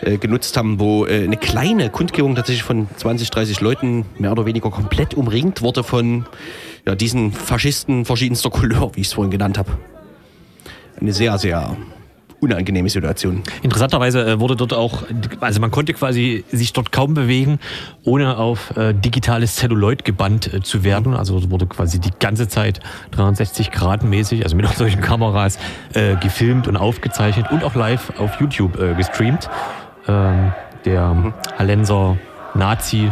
[0.00, 4.46] äh, genutzt haben, wo äh, eine kleine Kundgebung tatsächlich von 20, 30 Leuten mehr oder
[4.46, 6.26] weniger komplett umringt wurde von
[6.86, 9.72] ja, diesen Faschisten verschiedenster Couleur, wie ich es vorhin genannt habe.
[11.00, 11.76] Eine sehr, sehr
[12.44, 13.42] unangenehme Situation.
[13.62, 15.02] Interessanterweise äh, wurde dort auch,
[15.40, 17.58] also man konnte quasi sich dort kaum bewegen,
[18.04, 21.14] ohne auf äh, digitales Celluloid gebannt äh, zu werden.
[21.14, 22.80] Also wurde quasi die ganze Zeit
[23.12, 25.58] 360 Grad mäßig, also mit solchen Kameras
[25.92, 29.48] äh, gefilmt und aufgezeichnet und auch live auf YouTube äh, gestreamt.
[30.06, 30.52] Ähm,
[30.84, 32.18] der Hallenser
[32.54, 33.10] Nazi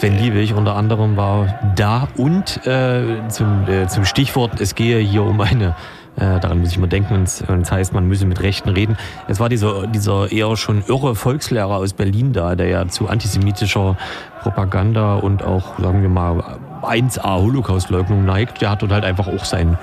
[0.00, 5.22] Sven Liebig unter anderem war da und äh, zum, äh, zum Stichwort, es gehe hier
[5.22, 5.76] um eine,
[6.16, 8.96] äh, daran muss ich mal denken, wenn es heißt, man müsse mit Rechten reden.
[9.28, 13.96] Es war dieser, dieser eher schon irre Volkslehrer aus Berlin da, der ja zu antisemitischer
[14.42, 18.60] Propaganda und auch, sagen wir mal, 1A Holocaustleugnung neigt.
[18.60, 19.78] Der hat dort halt einfach auch seinen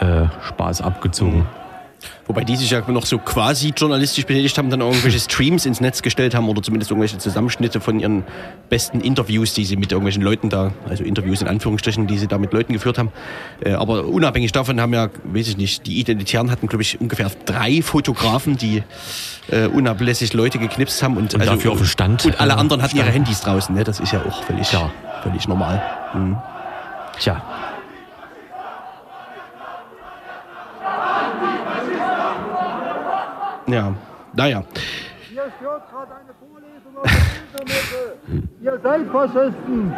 [0.00, 1.46] äh, Spaß abgezogen.
[2.26, 6.00] Wobei die sich ja noch so quasi journalistisch betätigt haben, dann irgendwelche Streams ins Netz
[6.02, 8.24] gestellt haben oder zumindest irgendwelche Zusammenschnitte von ihren
[8.70, 12.38] besten Interviews, die sie mit irgendwelchen Leuten da, also Interviews in Anführungsstrichen, die sie da
[12.38, 13.12] mit Leuten geführt haben.
[13.62, 17.30] Äh, aber unabhängig davon haben ja, weiß ich nicht, die Identitären hatten, glaube ich, ungefähr
[17.44, 18.82] drei Fotografen, die
[19.50, 22.82] äh, unablässig Leute geknipst haben und, Und dafür auf dem Stand, Und alle äh, anderen
[22.82, 23.24] hatten ihre standen.
[23.26, 23.84] Handys draußen, ne?
[23.84, 24.90] Das ist ja auch völlig, Ja.
[25.22, 25.82] völlig normal.
[26.14, 26.36] Mhm.
[27.18, 27.42] Tja.
[33.66, 33.94] Ja,
[34.34, 34.62] naja.
[35.30, 37.10] Hier stört gerade eine Vorlesung auf
[37.52, 38.72] der.
[38.72, 39.92] Ihr seid Faschisten.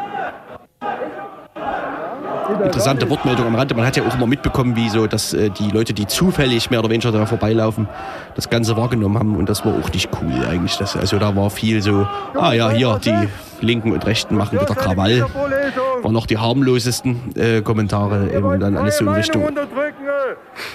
[2.65, 3.75] interessante Wortmeldung am Rande.
[3.75, 6.79] Man hat ja auch immer mitbekommen, wie so, dass äh, die Leute, die zufällig mehr
[6.81, 7.89] oder weniger da vorbeilaufen,
[8.35, 10.77] das Ganze wahrgenommen haben und das war auch nicht cool eigentlich.
[10.77, 13.29] Das, also da war viel so, ah ja, hier, die
[13.61, 15.27] Linken und Rechten machen wieder Krawall.
[16.03, 19.43] Waren noch die harmlosesten äh, Kommentare eben, und dann alles so in Richtung,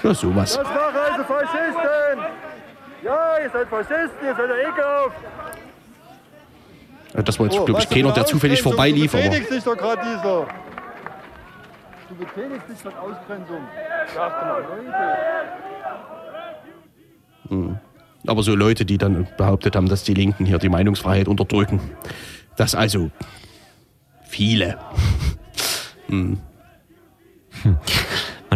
[0.03, 0.57] ja sowas.
[0.57, 0.77] Das machen
[1.11, 2.00] also Faschisten.
[3.03, 5.15] Ja, ihr seid Faschisten, ihr seid ja ekelhaft.
[7.13, 9.51] Äh, Das war jetzt, Oh, glaube ich, keiner, eine der zufällig vorbeilief, Du aber betätigst
[9.51, 10.47] dich doch gerade dieser.
[12.09, 13.61] Du betätigst dich von Ausgrenzung.
[17.49, 17.77] Leute.
[18.27, 21.79] aber so Leute, die dann behauptet haben, dass die Linken hier die Meinungsfreiheit unterdrücken.
[22.55, 23.09] Das also
[24.23, 24.77] viele.
[26.07, 26.41] Man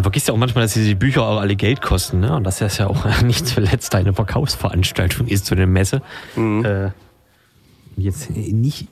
[0.05, 2.35] vergisst ja auch manchmal, dass diese Bücher auch alle Geld kosten, ne?
[2.35, 6.01] Und dass das ja auch nicht zuletzt eine Verkaufsveranstaltung ist zu der Messe.
[6.37, 6.89] Äh,
[7.97, 8.87] jetzt nicht,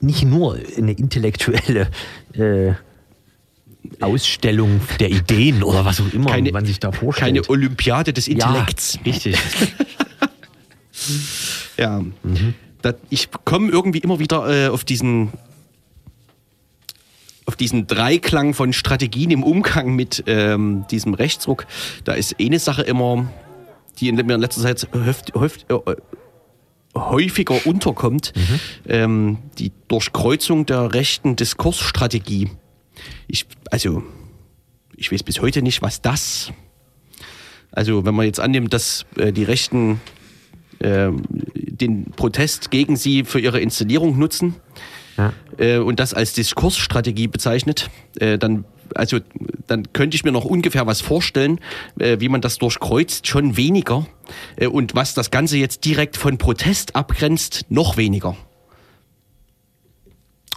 [0.00, 1.88] nicht nur eine intellektuelle
[2.34, 2.72] äh,
[4.00, 7.34] Ausstellung der Ideen oder was auch immer Keine- man sich da vorstellt.
[7.34, 8.98] Keine Olympiade des Intellekts.
[9.04, 9.38] Ja, richtig.
[11.76, 12.02] Ja.
[12.82, 15.32] Da, ich komme irgendwie immer wieder äh, auf diesen
[17.46, 21.66] auf diesen Dreiklang von Strategien im Umgang mit ähm, diesem Rechtsruck.
[22.04, 23.30] Da ist eine Sache immer,
[23.98, 25.94] die in, mir in letzter Zeit höft, höft, äh,
[26.94, 28.32] häufiger unterkommt,
[28.88, 32.50] ähm, die Durchkreuzung der rechten Diskursstrategie.
[33.28, 34.02] Ich, also,
[34.96, 36.52] ich weiß bis heute nicht, was das.
[37.70, 40.00] Also, wenn man jetzt annimmt, dass äh, die Rechten
[40.80, 41.22] ähm,
[41.54, 44.56] den Protest gegen sie für ihre Inszenierung nutzen
[45.16, 45.32] Ja.
[45.58, 48.64] äh, und das als Diskursstrategie bezeichnet, äh, dann
[48.94, 49.18] also
[49.66, 51.58] dann könnte ich mir noch ungefähr was vorstellen,
[51.98, 54.06] äh, wie man das durchkreuzt, schon weniger.
[54.56, 58.36] Äh, und was das Ganze jetzt direkt von Protest abgrenzt, noch weniger.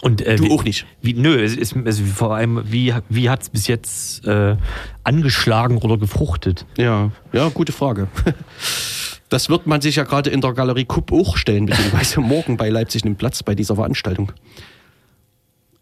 [0.00, 0.86] Und, äh, Du wie, auch nicht.
[1.02, 4.56] Wie, nö, es ist also vor allem, wie, wie hat es bis jetzt äh,
[5.04, 6.64] angeschlagen oder gefruchtet?
[6.78, 8.08] Ja, ja, gute Frage.
[9.30, 12.68] Das wird man sich ja gerade in der Galerie Kupp auch stellen, beziehungsweise morgen bei
[12.68, 14.32] Leipzig einen Platz bei dieser Veranstaltung.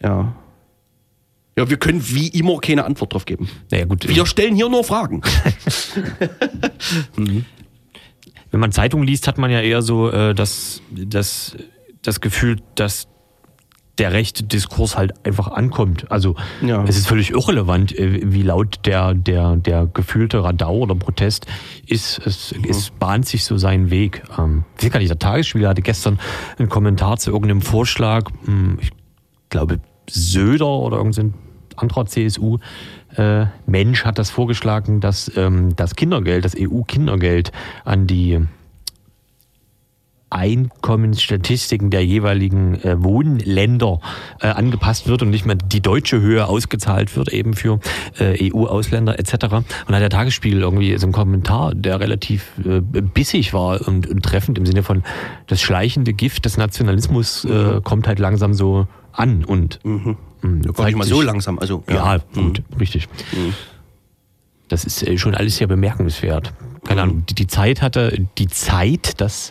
[0.02, 0.36] Ja.
[1.56, 3.50] Ja, wir können wie immer keine Antwort drauf geben.
[3.72, 4.06] Naja, gut.
[4.06, 5.22] Wir stellen hier nur Fragen.
[7.16, 11.56] wenn man Zeitung liest, hat man ja eher so äh, das, das,
[12.02, 13.08] das Gefühl, dass
[13.98, 16.10] der rechte Diskurs halt einfach ankommt.
[16.10, 16.84] Also Ja.
[16.84, 21.46] es ist völlig irrelevant, äh, wie laut der, der, der gefühlte Radau oder Protest
[21.86, 22.20] ist.
[22.24, 24.22] Es, es bahnt sich so seinen Weg.
[24.38, 26.18] Ähm, ich weiß gar nicht, der Tagesspieler hatte gestern
[26.58, 28.90] einen Kommentar zu irgendeinem Vorschlag, hm, ich
[29.50, 31.34] glaube Söder oder irgendein
[31.76, 32.58] anderer CSU.
[33.16, 37.52] Äh, Mensch hat das vorgeschlagen, dass ähm, das Kindergeld, das EU-Kindergeld
[37.84, 38.40] an die
[40.30, 44.00] Einkommensstatistiken der jeweiligen äh, Wohnländer
[44.40, 47.80] äh, angepasst wird und nicht mehr die deutsche Höhe ausgezahlt wird, eben für
[48.18, 49.34] äh, EU-Ausländer etc.
[49.86, 54.22] Und hat der Tagesspiegel irgendwie so einen Kommentar, der relativ äh, bissig war und, und
[54.24, 55.02] treffend im Sinne von,
[55.46, 60.76] das schleichende Gift des Nationalismus äh, kommt halt langsam so an und mh, Gar nicht
[60.76, 61.58] zeigt mal sich- so langsam.
[61.58, 63.08] Also, ja, gut, richtig.
[64.68, 66.52] Das ist äh, schon alles sehr bemerkenswert.
[66.86, 69.50] Keine Ahnung, die, die Zeit hatte, die Zeit, das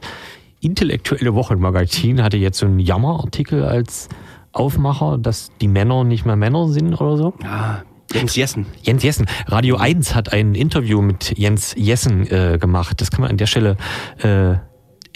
[0.67, 4.09] intellektuelle Wochenmagazin hatte jetzt so einen Jammerartikel als
[4.51, 7.33] Aufmacher, dass die Männer nicht mehr Männer sind oder so.
[7.43, 8.65] Ah, Jens Jessen.
[8.81, 9.27] Jens Jessen.
[9.45, 12.99] Radio 1 hat ein Interview mit Jens Jessen äh, gemacht.
[12.99, 13.77] Das kann man an der Stelle
[14.21, 14.55] äh,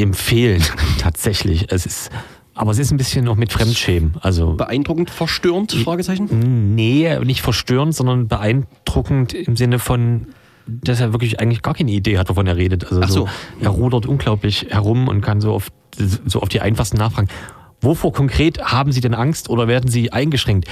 [0.01, 0.63] empfehlen,
[0.99, 1.69] tatsächlich.
[1.69, 2.11] Es ist,
[2.55, 4.15] aber es ist ein bisschen noch mit Fremdschämen.
[4.21, 5.73] Also Beeindruckend verstörend?
[5.73, 6.75] Fragezeichen.
[6.75, 10.27] Nee, nicht verstörend, sondern beeindruckend im Sinne von,
[10.67, 12.85] dass er wirklich eigentlich gar keine Idee hat, wovon er redet.
[12.85, 13.29] Also Ach so.
[13.59, 17.27] er rudert unglaublich herum und kann so auf, so auf die einfachsten Nachfragen.
[17.81, 20.67] Wovor konkret haben Sie denn Angst oder werden Sie eingeschränkt?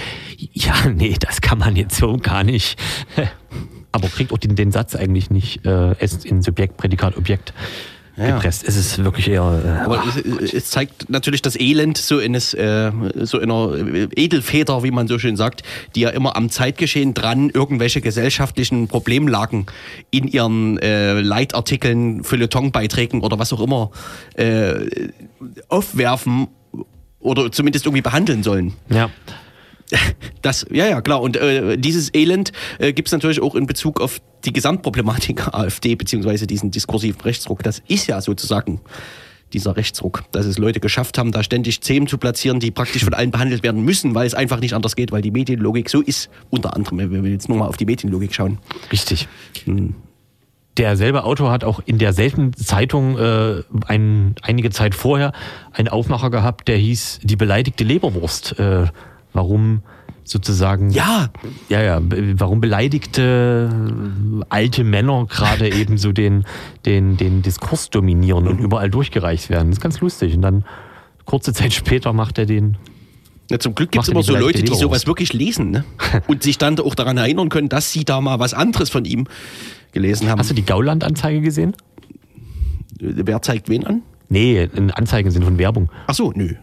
[0.54, 2.80] Ja, nee, das kann man jetzt so gar nicht.
[3.92, 7.54] Aber kriegt auch den, den Satz eigentlich nicht äh, es in Subjekt, Prädikat, Objekt
[8.20, 8.36] Ja.
[8.36, 8.64] gepresst.
[8.68, 9.62] Es ist wirklich eher.
[9.66, 12.92] Äh, Aber es, es zeigt natürlich das Elend so eines äh,
[13.22, 13.74] so einer
[14.16, 15.64] Edelfeder, wie man so schön sagt,
[15.96, 19.68] die ja immer am Zeitgeschehen dran irgendwelche gesellschaftlichen Problemlagen
[20.12, 23.92] in ihren äh, Leitartikeln, Feuilletonbeiträgen oder was auch immer
[24.36, 25.10] äh,
[25.70, 26.48] aufwerfen
[27.20, 28.74] oder zumindest irgendwie behandeln sollen.
[28.90, 29.10] ja.
[30.42, 31.22] Das, ja, ja, klar.
[31.22, 35.96] Und äh, dieses Elend äh, gibt es natürlich auch in Bezug auf die Gesamtproblematik AfD,
[35.96, 37.62] beziehungsweise diesen diskursiven Rechtsruck.
[37.64, 38.80] Das ist ja sozusagen
[39.52, 43.14] dieser Rechtsruck, dass es Leute geschafft haben, da ständig Themen zu platzieren, die praktisch von
[43.14, 46.30] allen behandelt werden müssen, weil es einfach nicht anders geht, weil die Medienlogik so ist.
[46.50, 48.60] Unter anderem, wenn wir jetzt nur mal auf die Medienlogik schauen.
[48.92, 49.28] Richtig.
[50.78, 55.34] Derselbe Autor hat auch in derselben Zeitung äh, ein, einige Zeit vorher
[55.74, 58.58] einen Aufmacher gehabt, der hieß Die beleidigte Leberwurst.
[58.60, 58.88] Äh,
[59.34, 59.82] warum
[60.24, 60.92] sozusagen.
[60.92, 61.30] Ja,
[61.70, 62.02] Ja, ja,
[62.36, 66.46] warum beleidigte äh, alte Männer gerade eben so den,
[66.86, 69.70] den, den Diskurs dominieren und überall durchgereicht werden.
[69.70, 70.36] Das ist ganz lustig.
[70.36, 70.66] Und dann
[71.26, 72.78] kurze Zeit später macht er den.
[73.50, 75.84] Ja, zum Glück gibt es er immer so Leute, die sowas wirklich lesen ne?
[76.28, 79.26] und sich dann auch daran erinnern können, dass sie da mal was anderes von ihm
[79.92, 80.40] gelesen haben.
[80.40, 81.76] Hast du die Gauland-Anzeige gesehen?
[83.00, 84.04] Wer zeigt wen an?
[84.28, 85.90] Nee, in Anzeigen sind von Werbung.
[86.06, 86.54] Ach so, nö.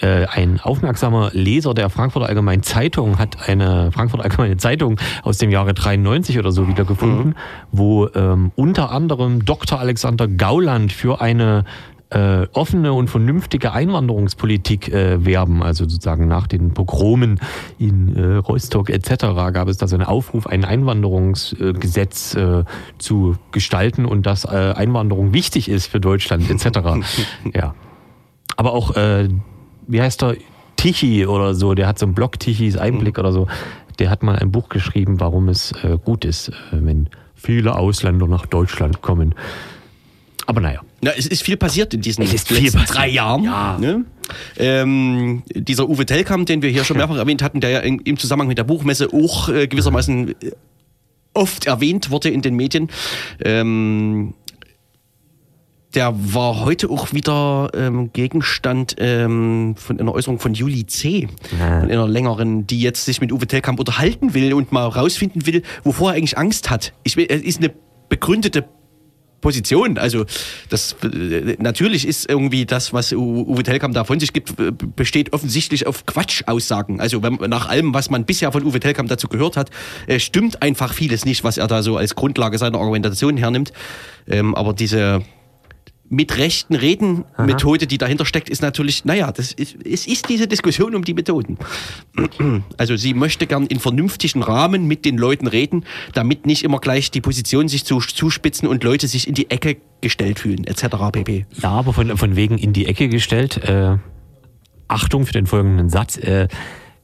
[0.00, 5.50] Äh, ein aufmerksamer Leser der Frankfurter Allgemeinen Zeitung hat eine Frankfurter Allgemeine Zeitung aus dem
[5.50, 7.34] Jahre 93 oder so wiedergefunden,
[7.70, 9.78] wo ähm, unter anderem Dr.
[9.78, 11.64] Alexander Gauland für eine
[12.10, 15.62] äh, offene und vernünftige Einwanderungspolitik äh, werben.
[15.62, 17.40] Also sozusagen nach den Pogromen
[17.78, 19.26] in äh, Rostock etc.
[19.52, 22.64] gab es da so einen Aufruf, ein Einwanderungsgesetz äh,
[22.98, 26.78] zu gestalten und dass äh, Einwanderung wichtig ist für Deutschland etc.
[27.54, 27.74] ja.
[28.56, 29.28] Aber auch, äh,
[29.86, 30.36] wie heißt der?
[30.76, 33.48] Tichy oder so, der hat so einen Blog Tichys Einblick oder so.
[33.98, 38.26] Der hat mal ein Buch geschrieben, warum es äh, gut ist, äh, wenn viele Ausländer
[38.26, 39.34] nach Deutschland kommen.
[40.46, 40.80] Aber naja.
[41.02, 43.44] Na, es ist viel passiert in diesen letzten drei Jahren.
[43.44, 43.78] Ja.
[43.78, 44.04] Ne?
[44.56, 48.18] Ähm, dieser Uwe Tellkamp, den wir hier schon mehrfach erwähnt hatten, der ja in, im
[48.18, 50.52] Zusammenhang mit der Buchmesse auch äh, gewissermaßen äh,
[51.34, 52.88] oft erwähnt wurde in den Medien.
[53.44, 54.34] Ähm,
[55.94, 61.28] der war heute auch wieder ähm, Gegenstand ähm, von einer Äußerung von Juli C.,
[61.58, 61.80] Ja.
[61.80, 65.62] von einer längeren, die jetzt sich mit Uwe Tellkamp unterhalten will und mal rausfinden will,
[65.82, 66.92] wovor er eigentlich Angst hat.
[67.02, 67.72] Ich will, es ist eine
[68.08, 68.64] begründete
[69.40, 69.98] Position.
[69.98, 70.26] Also
[70.68, 75.32] das äh, natürlich ist irgendwie das, was Uwe Tellkamp da von sich gibt, äh, besteht
[75.32, 77.00] offensichtlich auf Quatschaussagen.
[77.00, 79.70] Also wenn, nach allem, was man bisher von Uwe Tellkamp dazu gehört hat,
[80.06, 83.72] äh, stimmt einfach vieles nicht, was er da so als Grundlage seiner Argumentation hernimmt.
[84.28, 85.22] Ähm, aber diese
[86.12, 90.48] mit rechten Reden Methode, die dahinter steckt, ist natürlich, naja, das ist, es ist diese
[90.48, 91.56] Diskussion um die Methoden.
[92.76, 97.10] Also sie möchte gern in vernünftigen Rahmen mit den Leuten reden, damit nicht immer gleich
[97.10, 100.86] die Positionen sich zu, zuspitzen und Leute sich in die Ecke gestellt fühlen, etc.
[101.12, 101.46] pp.
[101.62, 103.58] Ja, aber von, von wegen in die Ecke gestellt.
[103.58, 103.98] Äh,
[104.88, 106.16] Achtung für den folgenden Satz.
[106.16, 106.48] Äh,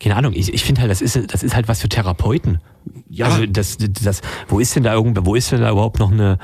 [0.01, 2.59] keine Ahnung, ich, ich finde halt, das ist, das ist halt was für Therapeuten.
[3.09, 3.27] Ja.
[3.27, 6.39] Also das, das, wo ist denn da irgendwo, wo ist denn da überhaupt noch eine,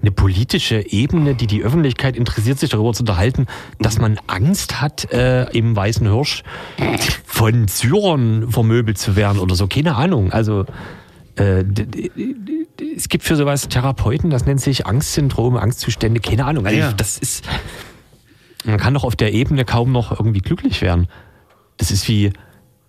[0.00, 3.46] eine politische Ebene, die die Öffentlichkeit interessiert, sich darüber zu unterhalten,
[3.80, 6.44] dass man Angst hat, äh, im Weißen Hirsch
[7.24, 9.66] von Syrern vermöbelt zu werden oder so.
[9.66, 10.32] Keine Ahnung.
[10.32, 10.66] Also
[11.36, 11.64] äh,
[12.96, 16.66] es gibt für sowas Therapeuten, das nennt sich Angstsyndrome, Angstzustände, keine Ahnung.
[16.66, 16.92] Also Ja, ja.
[16.92, 17.44] Das ist,
[18.64, 21.08] man kann doch auf der Ebene kaum noch irgendwie glücklich werden.
[21.76, 22.32] Das ist wie,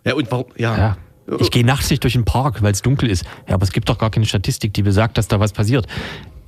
[0.06, 0.46] Ja, und warum?
[0.58, 0.78] Ja.
[0.78, 0.98] ja.
[1.40, 3.24] Ich gehe nachts nicht durch den Park, weil es dunkel ist.
[3.48, 5.86] Ja, aber es gibt doch gar keine Statistik, die besagt, dass da was passiert.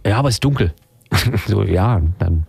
[0.06, 0.74] Ja, aber es ist dunkel.
[1.48, 2.46] so, ja, dann.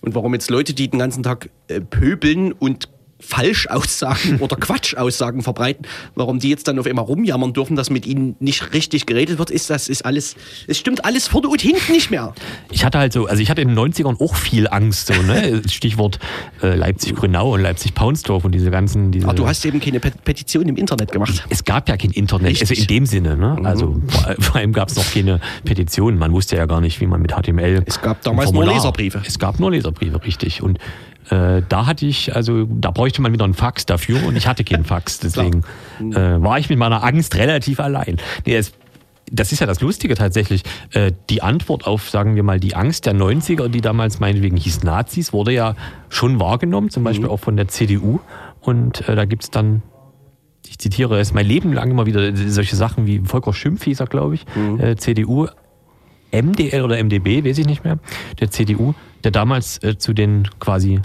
[0.00, 2.88] Und warum jetzt Leute, die den ganzen Tag äh, pöbeln und
[3.20, 8.36] Falschaussagen oder Quatschaussagen verbreiten, warum die jetzt dann auf einmal rumjammern dürfen, dass mit ihnen
[8.40, 12.10] nicht richtig geredet wird, ist das ist alles, es stimmt alles vorne und hinten nicht
[12.10, 12.34] mehr.
[12.70, 15.62] Ich hatte halt so, also ich hatte in den 90ern auch viel Angst, so, ne?
[15.68, 16.18] Stichwort
[16.62, 19.12] äh, Leipzig-Grünau und Leipzig-Paunsdorf und diese ganzen.
[19.12, 21.44] Diese, Aber du hast eben keine Pet Petition im Internet gemacht.
[21.48, 22.70] es gab ja kein Internet, Richtig.
[22.70, 23.58] also in dem Sinne, ne?
[23.64, 26.18] Also vor, vor allem gab es noch keine Petition.
[26.18, 27.82] Man wusste ja gar nicht, wie man mit HTML.
[27.86, 29.22] Es gab damals nur Leserbriefe.
[29.24, 30.62] Es gab nur Leserbriefe, richtig.
[30.62, 30.78] Und
[31.28, 34.64] äh, da hatte ich, also da bräuchte man wieder einen Fax dafür und ich hatte
[34.64, 35.18] keinen Fax.
[35.20, 35.62] Deswegen
[36.00, 38.16] äh, war ich mit meiner Angst relativ allein.
[38.46, 38.72] Nee, es,
[39.30, 40.62] das ist ja das Lustige tatsächlich.
[40.92, 44.82] Äh, die Antwort auf, sagen wir mal, die Angst der 90er, die damals meinetwegen hieß
[44.82, 45.76] Nazis, wurde ja
[46.08, 48.20] schon wahrgenommen, zum Beispiel auch von der CDU.
[48.60, 49.82] Und äh, da gibt es dann
[50.68, 54.06] ich zitiere es mein Leben lang immer wieder solche Sachen wie Volker Schimpf hieß er,
[54.06, 54.46] glaube ich,
[54.78, 55.48] äh, CDU,
[56.32, 57.98] MDL oder MDB, weiß ich nicht mehr,
[58.38, 61.00] der CDU, der damals äh, zu den quasi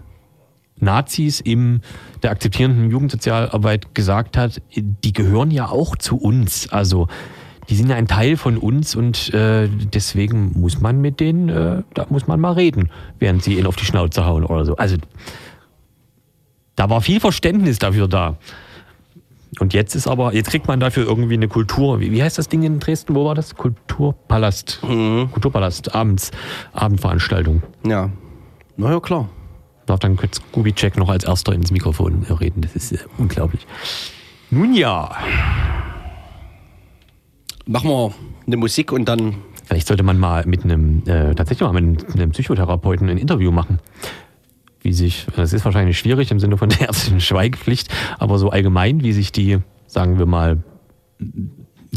[0.80, 1.82] Nazis in
[2.21, 6.69] der akzeptierenden Jugendsozialarbeit gesagt hat, die gehören ja auch zu uns.
[6.69, 7.07] Also
[7.69, 11.84] die sind ja ein Teil von uns und äh, deswegen muss man mit denen, äh,
[11.93, 14.76] da muss man mal reden, während sie ihn auf die Schnauze hauen oder so.
[14.76, 14.97] Also
[16.76, 18.38] da war viel Verständnis dafür da.
[19.60, 21.99] Und jetzt ist aber, jetzt kriegt man dafür irgendwie eine Kultur.
[21.99, 23.16] Wie, wie heißt das Ding in Dresden?
[23.16, 23.56] Wo war das?
[23.56, 24.80] Kulturpalast.
[24.82, 26.32] Kulturpalast, abends,
[26.74, 27.64] Abendveranstaltung.
[27.86, 28.10] Ja.
[28.78, 29.30] Naja, klar.
[29.86, 30.18] Darf dann
[30.51, 32.62] Kubitschek noch als erster ins Mikrofon reden.
[32.62, 33.66] Das ist äh, unglaublich.
[34.49, 35.12] Nun ja,
[37.68, 38.14] Machen wir
[38.45, 39.38] eine Musik und dann.
[39.66, 43.80] vielleicht sollte man mal mit einem, äh, tatsächlich mal mit einem Psychotherapeuten ein Interview machen.
[44.86, 49.04] Wie sich, das ist wahrscheinlich schwierig im Sinne von der ärztlichen Schweigepflicht, aber so allgemein,
[49.04, 49.58] wie sich die,
[49.88, 50.64] sagen wir mal,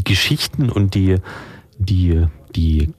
[0.03, 1.17] Geschichten und die,
[1.77, 2.25] die,
[2.55, 2.91] die,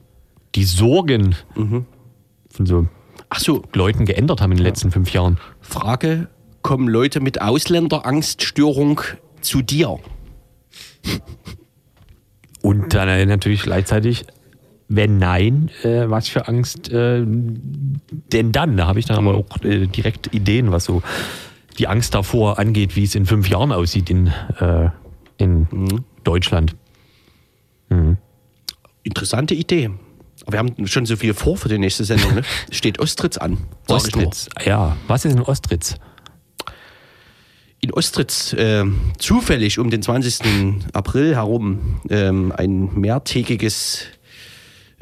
[0.55, 2.87] die Sorgen von so
[3.33, 5.39] Ach so, Leuten geändert haben in den letzten fünf Jahren.
[5.61, 6.27] Frage:
[6.61, 9.01] Kommen Leute mit Ausländerangststörung
[9.39, 9.99] zu dir?
[12.61, 14.25] Und dann natürlich gleichzeitig,
[14.93, 18.75] wenn nein, äh, was für Angst äh, denn dann?
[18.75, 21.01] Da habe ich dann aber auch äh, direkt Ideen, was so
[21.79, 24.27] die Angst davor angeht, wie es in fünf Jahren aussieht in,
[24.59, 24.89] äh,
[25.37, 26.75] in Deutschland.
[29.03, 29.89] Interessante Idee.
[30.47, 32.35] Wir haben schon so viel vor für die nächste Sendung.
[32.35, 32.43] Ne?
[32.71, 33.57] Steht Ostritz an.
[33.87, 34.49] Ostritz.
[34.65, 35.97] Ja, was ist in Ostritz?
[37.81, 38.85] in Ostritz äh,
[39.17, 40.85] zufällig um den 20.
[40.93, 44.05] April herum ähm, ein mehrtägiges,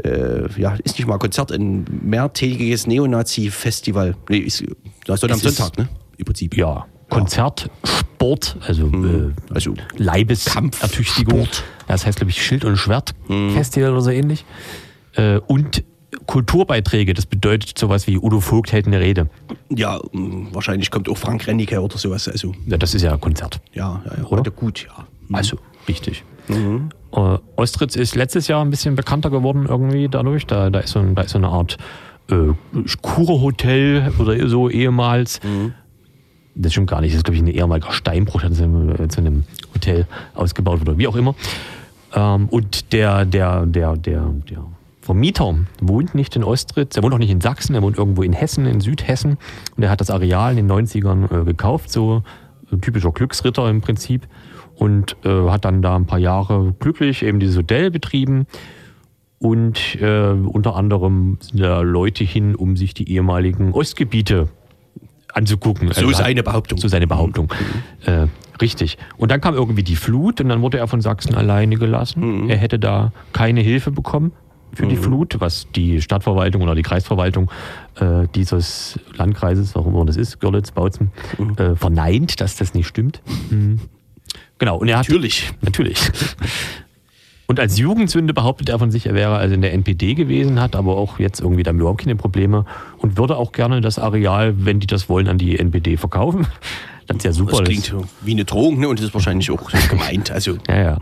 [0.03, 4.15] äh, ja, ist nicht mal Konzert, ein mehrtägiges Neonazi-Festival.
[4.29, 4.63] Nee, ist,
[5.05, 5.89] das soll am ist- Sonntag, ne?
[6.17, 6.55] Im Prinzip.
[6.57, 11.47] Ja, Konzert, Sport, also äh, Also Leibesertüchtigung.
[11.87, 14.45] Das heißt, glaube ich, Schild- und Schwert-Festival oder so ähnlich.
[15.15, 15.83] Äh, und
[16.25, 19.29] Kulturbeiträge, das bedeutet sowas wie Udo Vogt hält eine Rede.
[19.69, 22.27] ja, mh, wahrscheinlich kommt auch Frank Rennicke oder sowas.
[22.27, 23.59] Also, Ja, das ist ja Konzert.
[23.73, 24.23] ja, ja, ja.
[24.25, 24.51] Oder?
[24.51, 25.07] Gut, ja.
[25.31, 26.23] Also, richtig.
[27.13, 30.45] Äh, Ostritz ist letztes Jahr ein bisschen bekannter geworden irgendwie dadurch.
[30.45, 31.77] Da, da, ist, so da ist so eine Art
[32.29, 32.53] äh,
[33.01, 35.39] Kurhotel oder so ehemals.
[36.55, 37.13] Das stimmt gar nicht.
[37.13, 40.81] Das ist, glaube ich, ein ehemaliger Steinbruch, der zu einem, äh, zu einem Hotel ausgebaut
[40.81, 41.35] wurde, wie auch immer.
[42.13, 44.63] Ähm, und der, der, der, der, der
[45.01, 48.33] Vermieter wohnt nicht in Ostritz, er wohnt auch nicht in Sachsen, er wohnt irgendwo in
[48.33, 49.37] Hessen, in Südhessen.
[49.75, 52.23] Und er hat das Areal in den 90ern äh, gekauft, so
[52.71, 54.27] äh, typischer Glücksritter im Prinzip.
[54.79, 58.47] Und äh, hat dann da ein paar Jahre glücklich eben dieses Hotel betrieben.
[59.39, 64.47] Und äh, unter anderem sind da Leute hin, um sich die ehemaligen Ostgebiete
[65.33, 65.89] anzugucken.
[65.89, 66.77] So Also ist eine Behauptung.
[66.79, 67.53] So seine Behauptung.
[68.05, 68.27] Äh,
[68.61, 68.97] richtig.
[69.17, 72.49] Und dann kam irgendwie die Flut und dann wurde er von Sachsen alleine gelassen.
[72.49, 74.31] Er hätte da keine Hilfe bekommen
[74.73, 77.49] für die Flut, was die Stadtverwaltung oder die Kreisverwaltung
[77.99, 81.11] äh, dieses Landkreises, warum immer das ist, Görlitz, Bautzen,
[81.57, 83.21] äh, verneint, dass das nicht stimmt.
[84.59, 84.77] Genau.
[84.77, 85.51] Und er hat, Natürlich.
[85.61, 86.11] Natürlich.
[87.47, 90.75] Und als Jugendsünde behauptet er von sich, er wäre also in der NPD gewesen, hat
[90.75, 92.65] aber auch jetzt irgendwie damit überhaupt keine Probleme
[92.99, 96.45] und würde auch gerne das Areal, wenn die das wollen, an die NPD verkaufen.
[97.07, 97.57] Das ist ja super.
[97.57, 98.87] Das klingt wie eine Drohung, ne?
[98.87, 100.29] Und das ist wahrscheinlich auch gemeint.
[100.29, 100.97] Also ja, ja.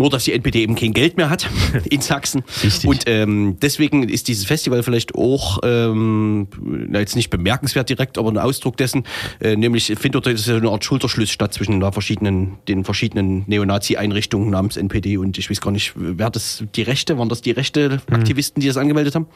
[0.00, 1.46] Nur, dass die NPD eben kein Geld mehr hat
[1.90, 2.42] in Sachsen.
[2.64, 2.88] Richtig.
[2.88, 8.30] Und ähm, deswegen ist dieses Festival vielleicht auch, ähm, na, jetzt nicht bemerkenswert direkt, aber
[8.30, 9.04] ein Ausdruck dessen,
[9.40, 14.50] äh, nämlich findet dort so eine Art Schulterschluss statt zwischen der verschiedenen, den verschiedenen Neonazi-Einrichtungen
[14.50, 18.00] namens NPD und ich weiß gar nicht, wer das, die Rechte, waren das die rechte
[18.10, 19.26] Aktivisten, die das angemeldet haben?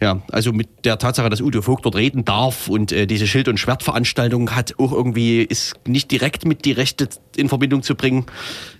[0.00, 3.48] Ja, also mit der Tatsache, dass Udo Vogt dort reden darf und äh, diese Schild-
[3.48, 8.26] und Schwertveranstaltung hat auch irgendwie, ist nicht direkt mit die Rechte in Verbindung zu bringen,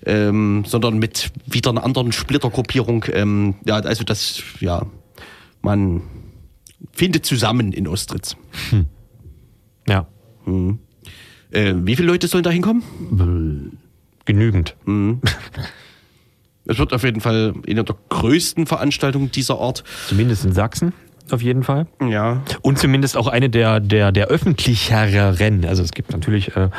[0.07, 3.05] ähm, sondern mit wieder einer anderen Splittergruppierung.
[3.13, 4.87] Ähm, ja, also das, ja,
[5.61, 6.03] man
[6.93, 8.37] findet zusammen in Ostritz.
[9.89, 10.07] Ja.
[11.51, 13.79] Äh, wie viele Leute sollen da hinkommen?
[14.25, 14.77] Genügend.
[16.71, 19.85] Es wird auf jeden Fall eine der größten Veranstaltungen dieser Art.
[20.07, 20.93] Zumindest in Sachsen.
[21.31, 21.87] Auf jeden Fall.
[22.09, 22.43] Ja.
[22.63, 25.65] Und zumindest auch eine der, der, der öffentlicheren.
[25.67, 26.71] Also es gibt natürlich äh,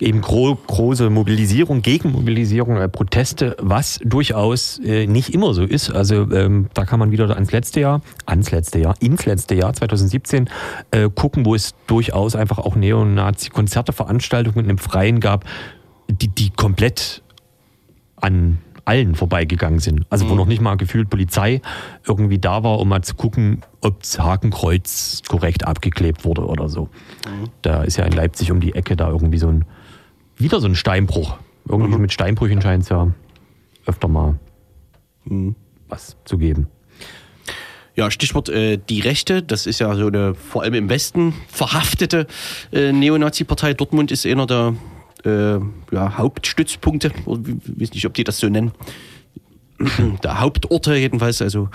[0.00, 5.90] eben gro große Mobilisierung, Gegenmobilisierung, äh, Proteste, was durchaus äh, nicht immer so ist.
[5.90, 9.72] Also ähm, da kann man wieder ans letzte Jahr, ans letzte Jahr, ins letzte Jahr
[9.72, 10.50] 2017
[10.90, 15.44] äh, gucken, wo es durchaus einfach auch Neonazi-Konzerte, Veranstaltungen im Freien gab,
[16.08, 17.22] die, die komplett
[18.16, 20.06] an allen vorbeigegangen sind.
[20.10, 21.60] Also wo noch nicht mal gefühlt Polizei
[22.06, 26.88] irgendwie da war, um mal zu gucken, ob das Hakenkreuz korrekt abgeklebt wurde oder so.
[27.62, 29.64] Da ist ja in Leipzig um die Ecke da irgendwie so ein,
[30.36, 31.36] wieder so ein Steinbruch.
[31.68, 33.12] Irgendwie mit Steinbrüchen scheint es ja
[33.86, 34.38] öfter mal
[35.88, 36.68] was zu geben.
[37.96, 42.26] Ja, Stichwort äh, die Rechte, das ist ja so eine vor allem im Westen verhaftete
[42.72, 43.74] äh, Neonazi-Partei.
[43.74, 44.74] Dortmund ist einer der
[45.24, 45.58] äh,
[45.92, 48.72] ja, Hauptstützpunkte, ich weiß nicht, ob die das so nennen.
[50.22, 51.68] der Hauptorte jedenfalls, also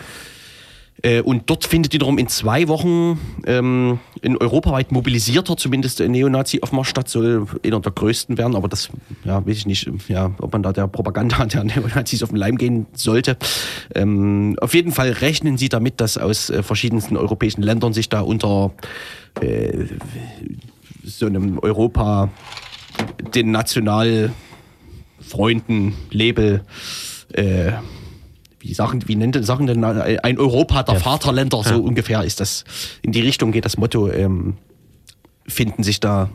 [1.02, 7.08] äh, und dort findet wiederum in zwei Wochen ähm, ein europaweit mobilisierter, zumindest Neonazi-Aufmarsch statt,
[7.08, 8.90] soll einer der größten werden, aber das,
[9.24, 12.58] ja, weiß ich nicht, ja, ob man da der Propaganda der Neonazis auf den Leim
[12.58, 13.38] gehen sollte.
[13.96, 18.22] Ähm, auf jeden Fall rechnen sie damit, dass aus äh, verschiedensten europäischen Ländern sich da
[18.22, 18.72] unter
[19.40, 19.86] äh,
[21.04, 22.30] so einem Europa
[23.22, 26.64] den Nationalfreunden Label
[27.34, 27.72] äh,
[28.60, 31.00] wie Sachen, wie nennt Sachen denn ein Europa der Ja.
[31.00, 31.78] Vaterländer, so Ja.
[31.78, 32.66] ungefähr ist das.
[33.02, 34.58] In die Richtung geht das Motto, ähm,
[35.48, 36.30] finden sich da,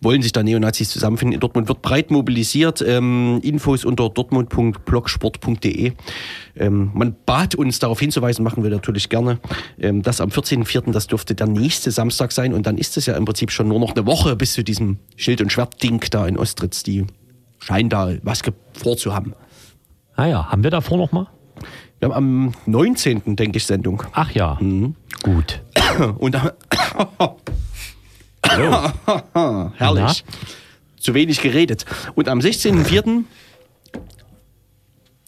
[0.00, 1.34] wollen sich da Neonazis zusammenfinden.
[1.34, 2.84] In Dortmund wird breit mobilisiert.
[2.86, 5.92] Ähm, Infos unter dortmund.blogsport.de.
[6.56, 9.40] Ähm, man bat uns darauf hinzuweisen, machen wir natürlich gerne.
[9.78, 12.52] Ähm, das am 14.04., das dürfte der nächste Samstag sein.
[12.52, 14.98] Und dann ist es ja im Prinzip schon nur noch eine Woche bis zu diesem
[15.16, 16.82] Schild- und Schwert-Ding da in Ostritz.
[16.82, 17.06] Die
[17.58, 18.42] scheinen da was
[18.74, 19.34] vorzuhaben.
[20.16, 21.28] Ah ja, haben wir davor noch mal?
[21.98, 23.36] Wir haben am 19.
[23.36, 24.02] denke ich, Sendung.
[24.12, 24.58] Ach ja,
[25.22, 25.62] gut.
[26.18, 26.36] Und
[28.56, 30.24] da, herrlich.
[30.98, 31.84] Zu wenig geredet.
[32.14, 33.24] Und am 16.04.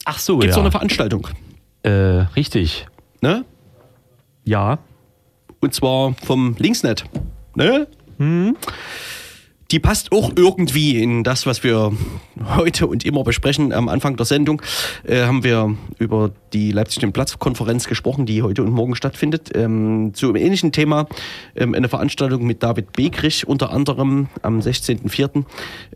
[0.05, 0.57] Ach so, gibt es ja.
[0.57, 1.27] noch eine Veranstaltung.
[1.83, 1.89] äh,
[2.35, 2.87] richtig.
[3.21, 3.45] Ne?
[4.45, 4.79] Ja,
[5.59, 7.03] Und zwar vom Linksnet.
[7.55, 7.87] Ne?
[9.71, 11.91] Die passt auch irgendwie in das, was wir
[12.55, 13.73] heute und immer besprechen.
[13.73, 14.61] Am Anfang der Sendung
[15.03, 19.51] äh, haben wir über die Leipzig den Platz-Konferenz gesprochen, die heute und morgen stattfindet.
[19.55, 21.07] Ähm, zu einem ähnlichen Thema
[21.55, 25.43] ähm, eine Veranstaltung mit David Begrich unter anderem am 16.04.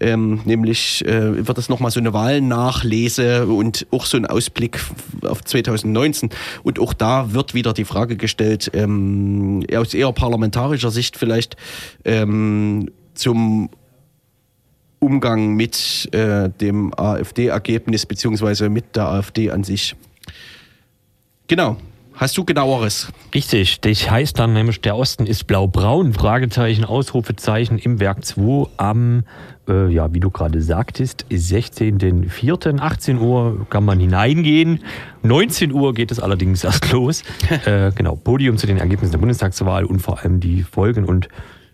[0.01, 4.83] Ähm, nämlich äh, wird es nochmal so eine Wahlnachlese und auch so ein Ausblick
[5.23, 6.29] auf 2019.
[6.63, 11.55] Und auch da wird wieder die Frage gestellt, ähm, aus eher parlamentarischer Sicht vielleicht,
[12.03, 13.69] ähm, zum
[14.99, 19.95] Umgang mit äh, dem AfD-Ergebnis beziehungsweise mit der AfD an sich.
[21.47, 21.77] Genau.
[22.13, 23.07] Hast du genaueres?
[23.33, 29.23] Richtig, das heißt dann nämlich, der Osten ist blau-braun, Fragezeichen, Ausrufezeichen im Werk 2 am,
[29.67, 32.79] äh, ja, wie du gerade sagtest, 16.04.
[32.79, 34.81] 18 Uhr kann man hineingehen.
[35.23, 37.23] 19 Uhr geht es allerdings erst los.
[37.65, 41.27] äh, genau, Podium zu den Ergebnissen der Bundestagswahl und vor allem die Folgen und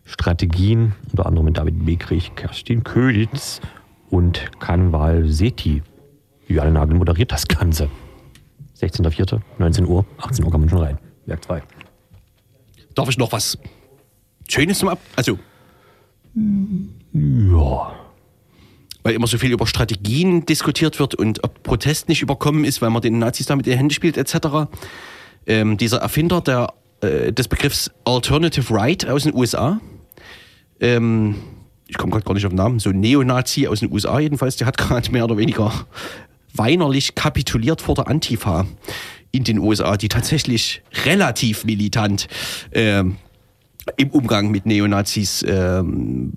[0.07, 3.59] Strategien, unter anderem mit David Begrich, Kerstin Köditz
[4.09, 5.83] und Kanwal Seti.
[6.47, 7.89] Juliane Nagel moderiert das Ganze.
[8.79, 10.97] 16.04., 19 Uhr, 18 Uhr kann man schon rein.
[11.25, 11.61] Werk 2.
[12.95, 13.57] Darf ich noch was
[14.47, 14.99] Schönes zum Ab...
[15.15, 15.37] Also,
[17.13, 17.91] Ja.
[19.03, 22.91] weil immer so viel über Strategien diskutiert wird und ob Protest nicht überkommen ist, weil
[22.91, 24.69] man den Nazis damit in die Hände spielt, etc.
[25.45, 29.79] Ähm, dieser Erfinder der, äh, des Begriffs Alternative Right aus den USA,
[30.79, 31.35] ähm,
[31.87, 34.57] ich komme gerade gar nicht auf den Namen, so ein Neonazi aus den USA jedenfalls,
[34.57, 35.71] der hat gerade mehr oder weniger
[36.53, 38.65] weinerlich kapituliert vor der Antifa
[39.31, 42.27] in den USA, die tatsächlich relativ militant
[42.71, 43.17] ähm,
[43.95, 46.33] im Umgang mit Neonazis ähm,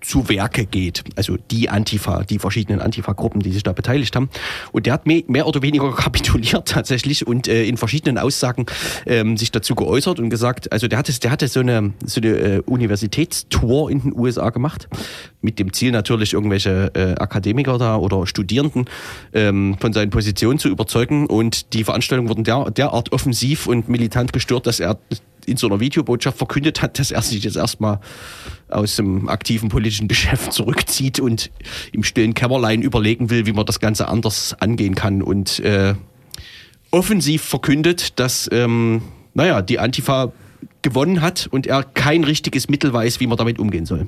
[0.00, 1.04] zu Werke geht.
[1.16, 4.28] Also die Antifa, die verschiedenen Antifa-Gruppen, die sich da beteiligt haben.
[4.72, 8.66] Und der hat mehr, oder weniger kapituliert tatsächlich und äh, in verschiedenen Aussagen
[9.06, 12.28] ähm, sich dazu geäußert und gesagt, also der hatte, der hatte so eine, so eine
[12.28, 14.88] äh, Universitätstour in den USA gemacht,
[15.40, 18.86] mit dem Ziel natürlich irgendwelche äh, Akademiker da oder Studierenden
[19.32, 21.26] ähm, von seinen Positionen zu überzeugen.
[21.26, 24.98] Und die Veranstaltungen wurden der, derart offensiv und militant gestört, dass er
[25.48, 28.00] in so einer Videobotschaft verkündet hat, dass er sich jetzt erstmal
[28.68, 31.50] aus dem aktiven politischen Geschäft zurückzieht und
[31.92, 35.94] im stillen Kämmerlein überlegen will, wie man das Ganze anders angehen kann und äh,
[36.90, 39.02] offensiv verkündet, dass ähm,
[39.34, 40.32] naja, die Antifa
[40.82, 44.06] gewonnen hat und er kein richtiges Mittel weiß, wie man damit umgehen soll.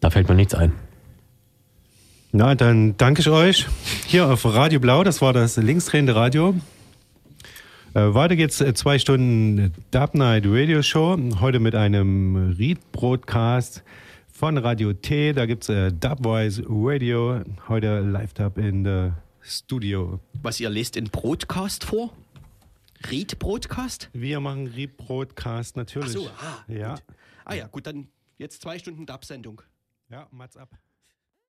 [0.00, 0.72] Da fällt mir nichts ein.
[2.32, 3.66] Na, dann danke ich euch
[4.06, 5.04] hier auf Radio Blau.
[5.04, 6.54] Das war das linksdrehende Radio.
[7.96, 11.16] Äh, weiter geht's äh, zwei Stunden Dub Night Radio Show.
[11.40, 13.82] Heute mit einem Read-Broadcast
[14.30, 15.32] von Radio T.
[15.32, 17.40] Da gibt's äh, Dubwise Radio.
[17.68, 20.20] Heute Live-Dub in der Studio.
[20.42, 22.12] Was ihr lest in Broadcast vor?
[23.10, 24.10] Read Broadcast?
[24.12, 26.10] Wir machen Read-Broadcast natürlich.
[26.10, 26.90] Ach so, ah, ja.
[26.96, 27.02] Gut.
[27.46, 29.62] Ah ja, gut, dann jetzt zwei Stunden Dub-Sendung.
[30.10, 30.68] Ja, Mats ab.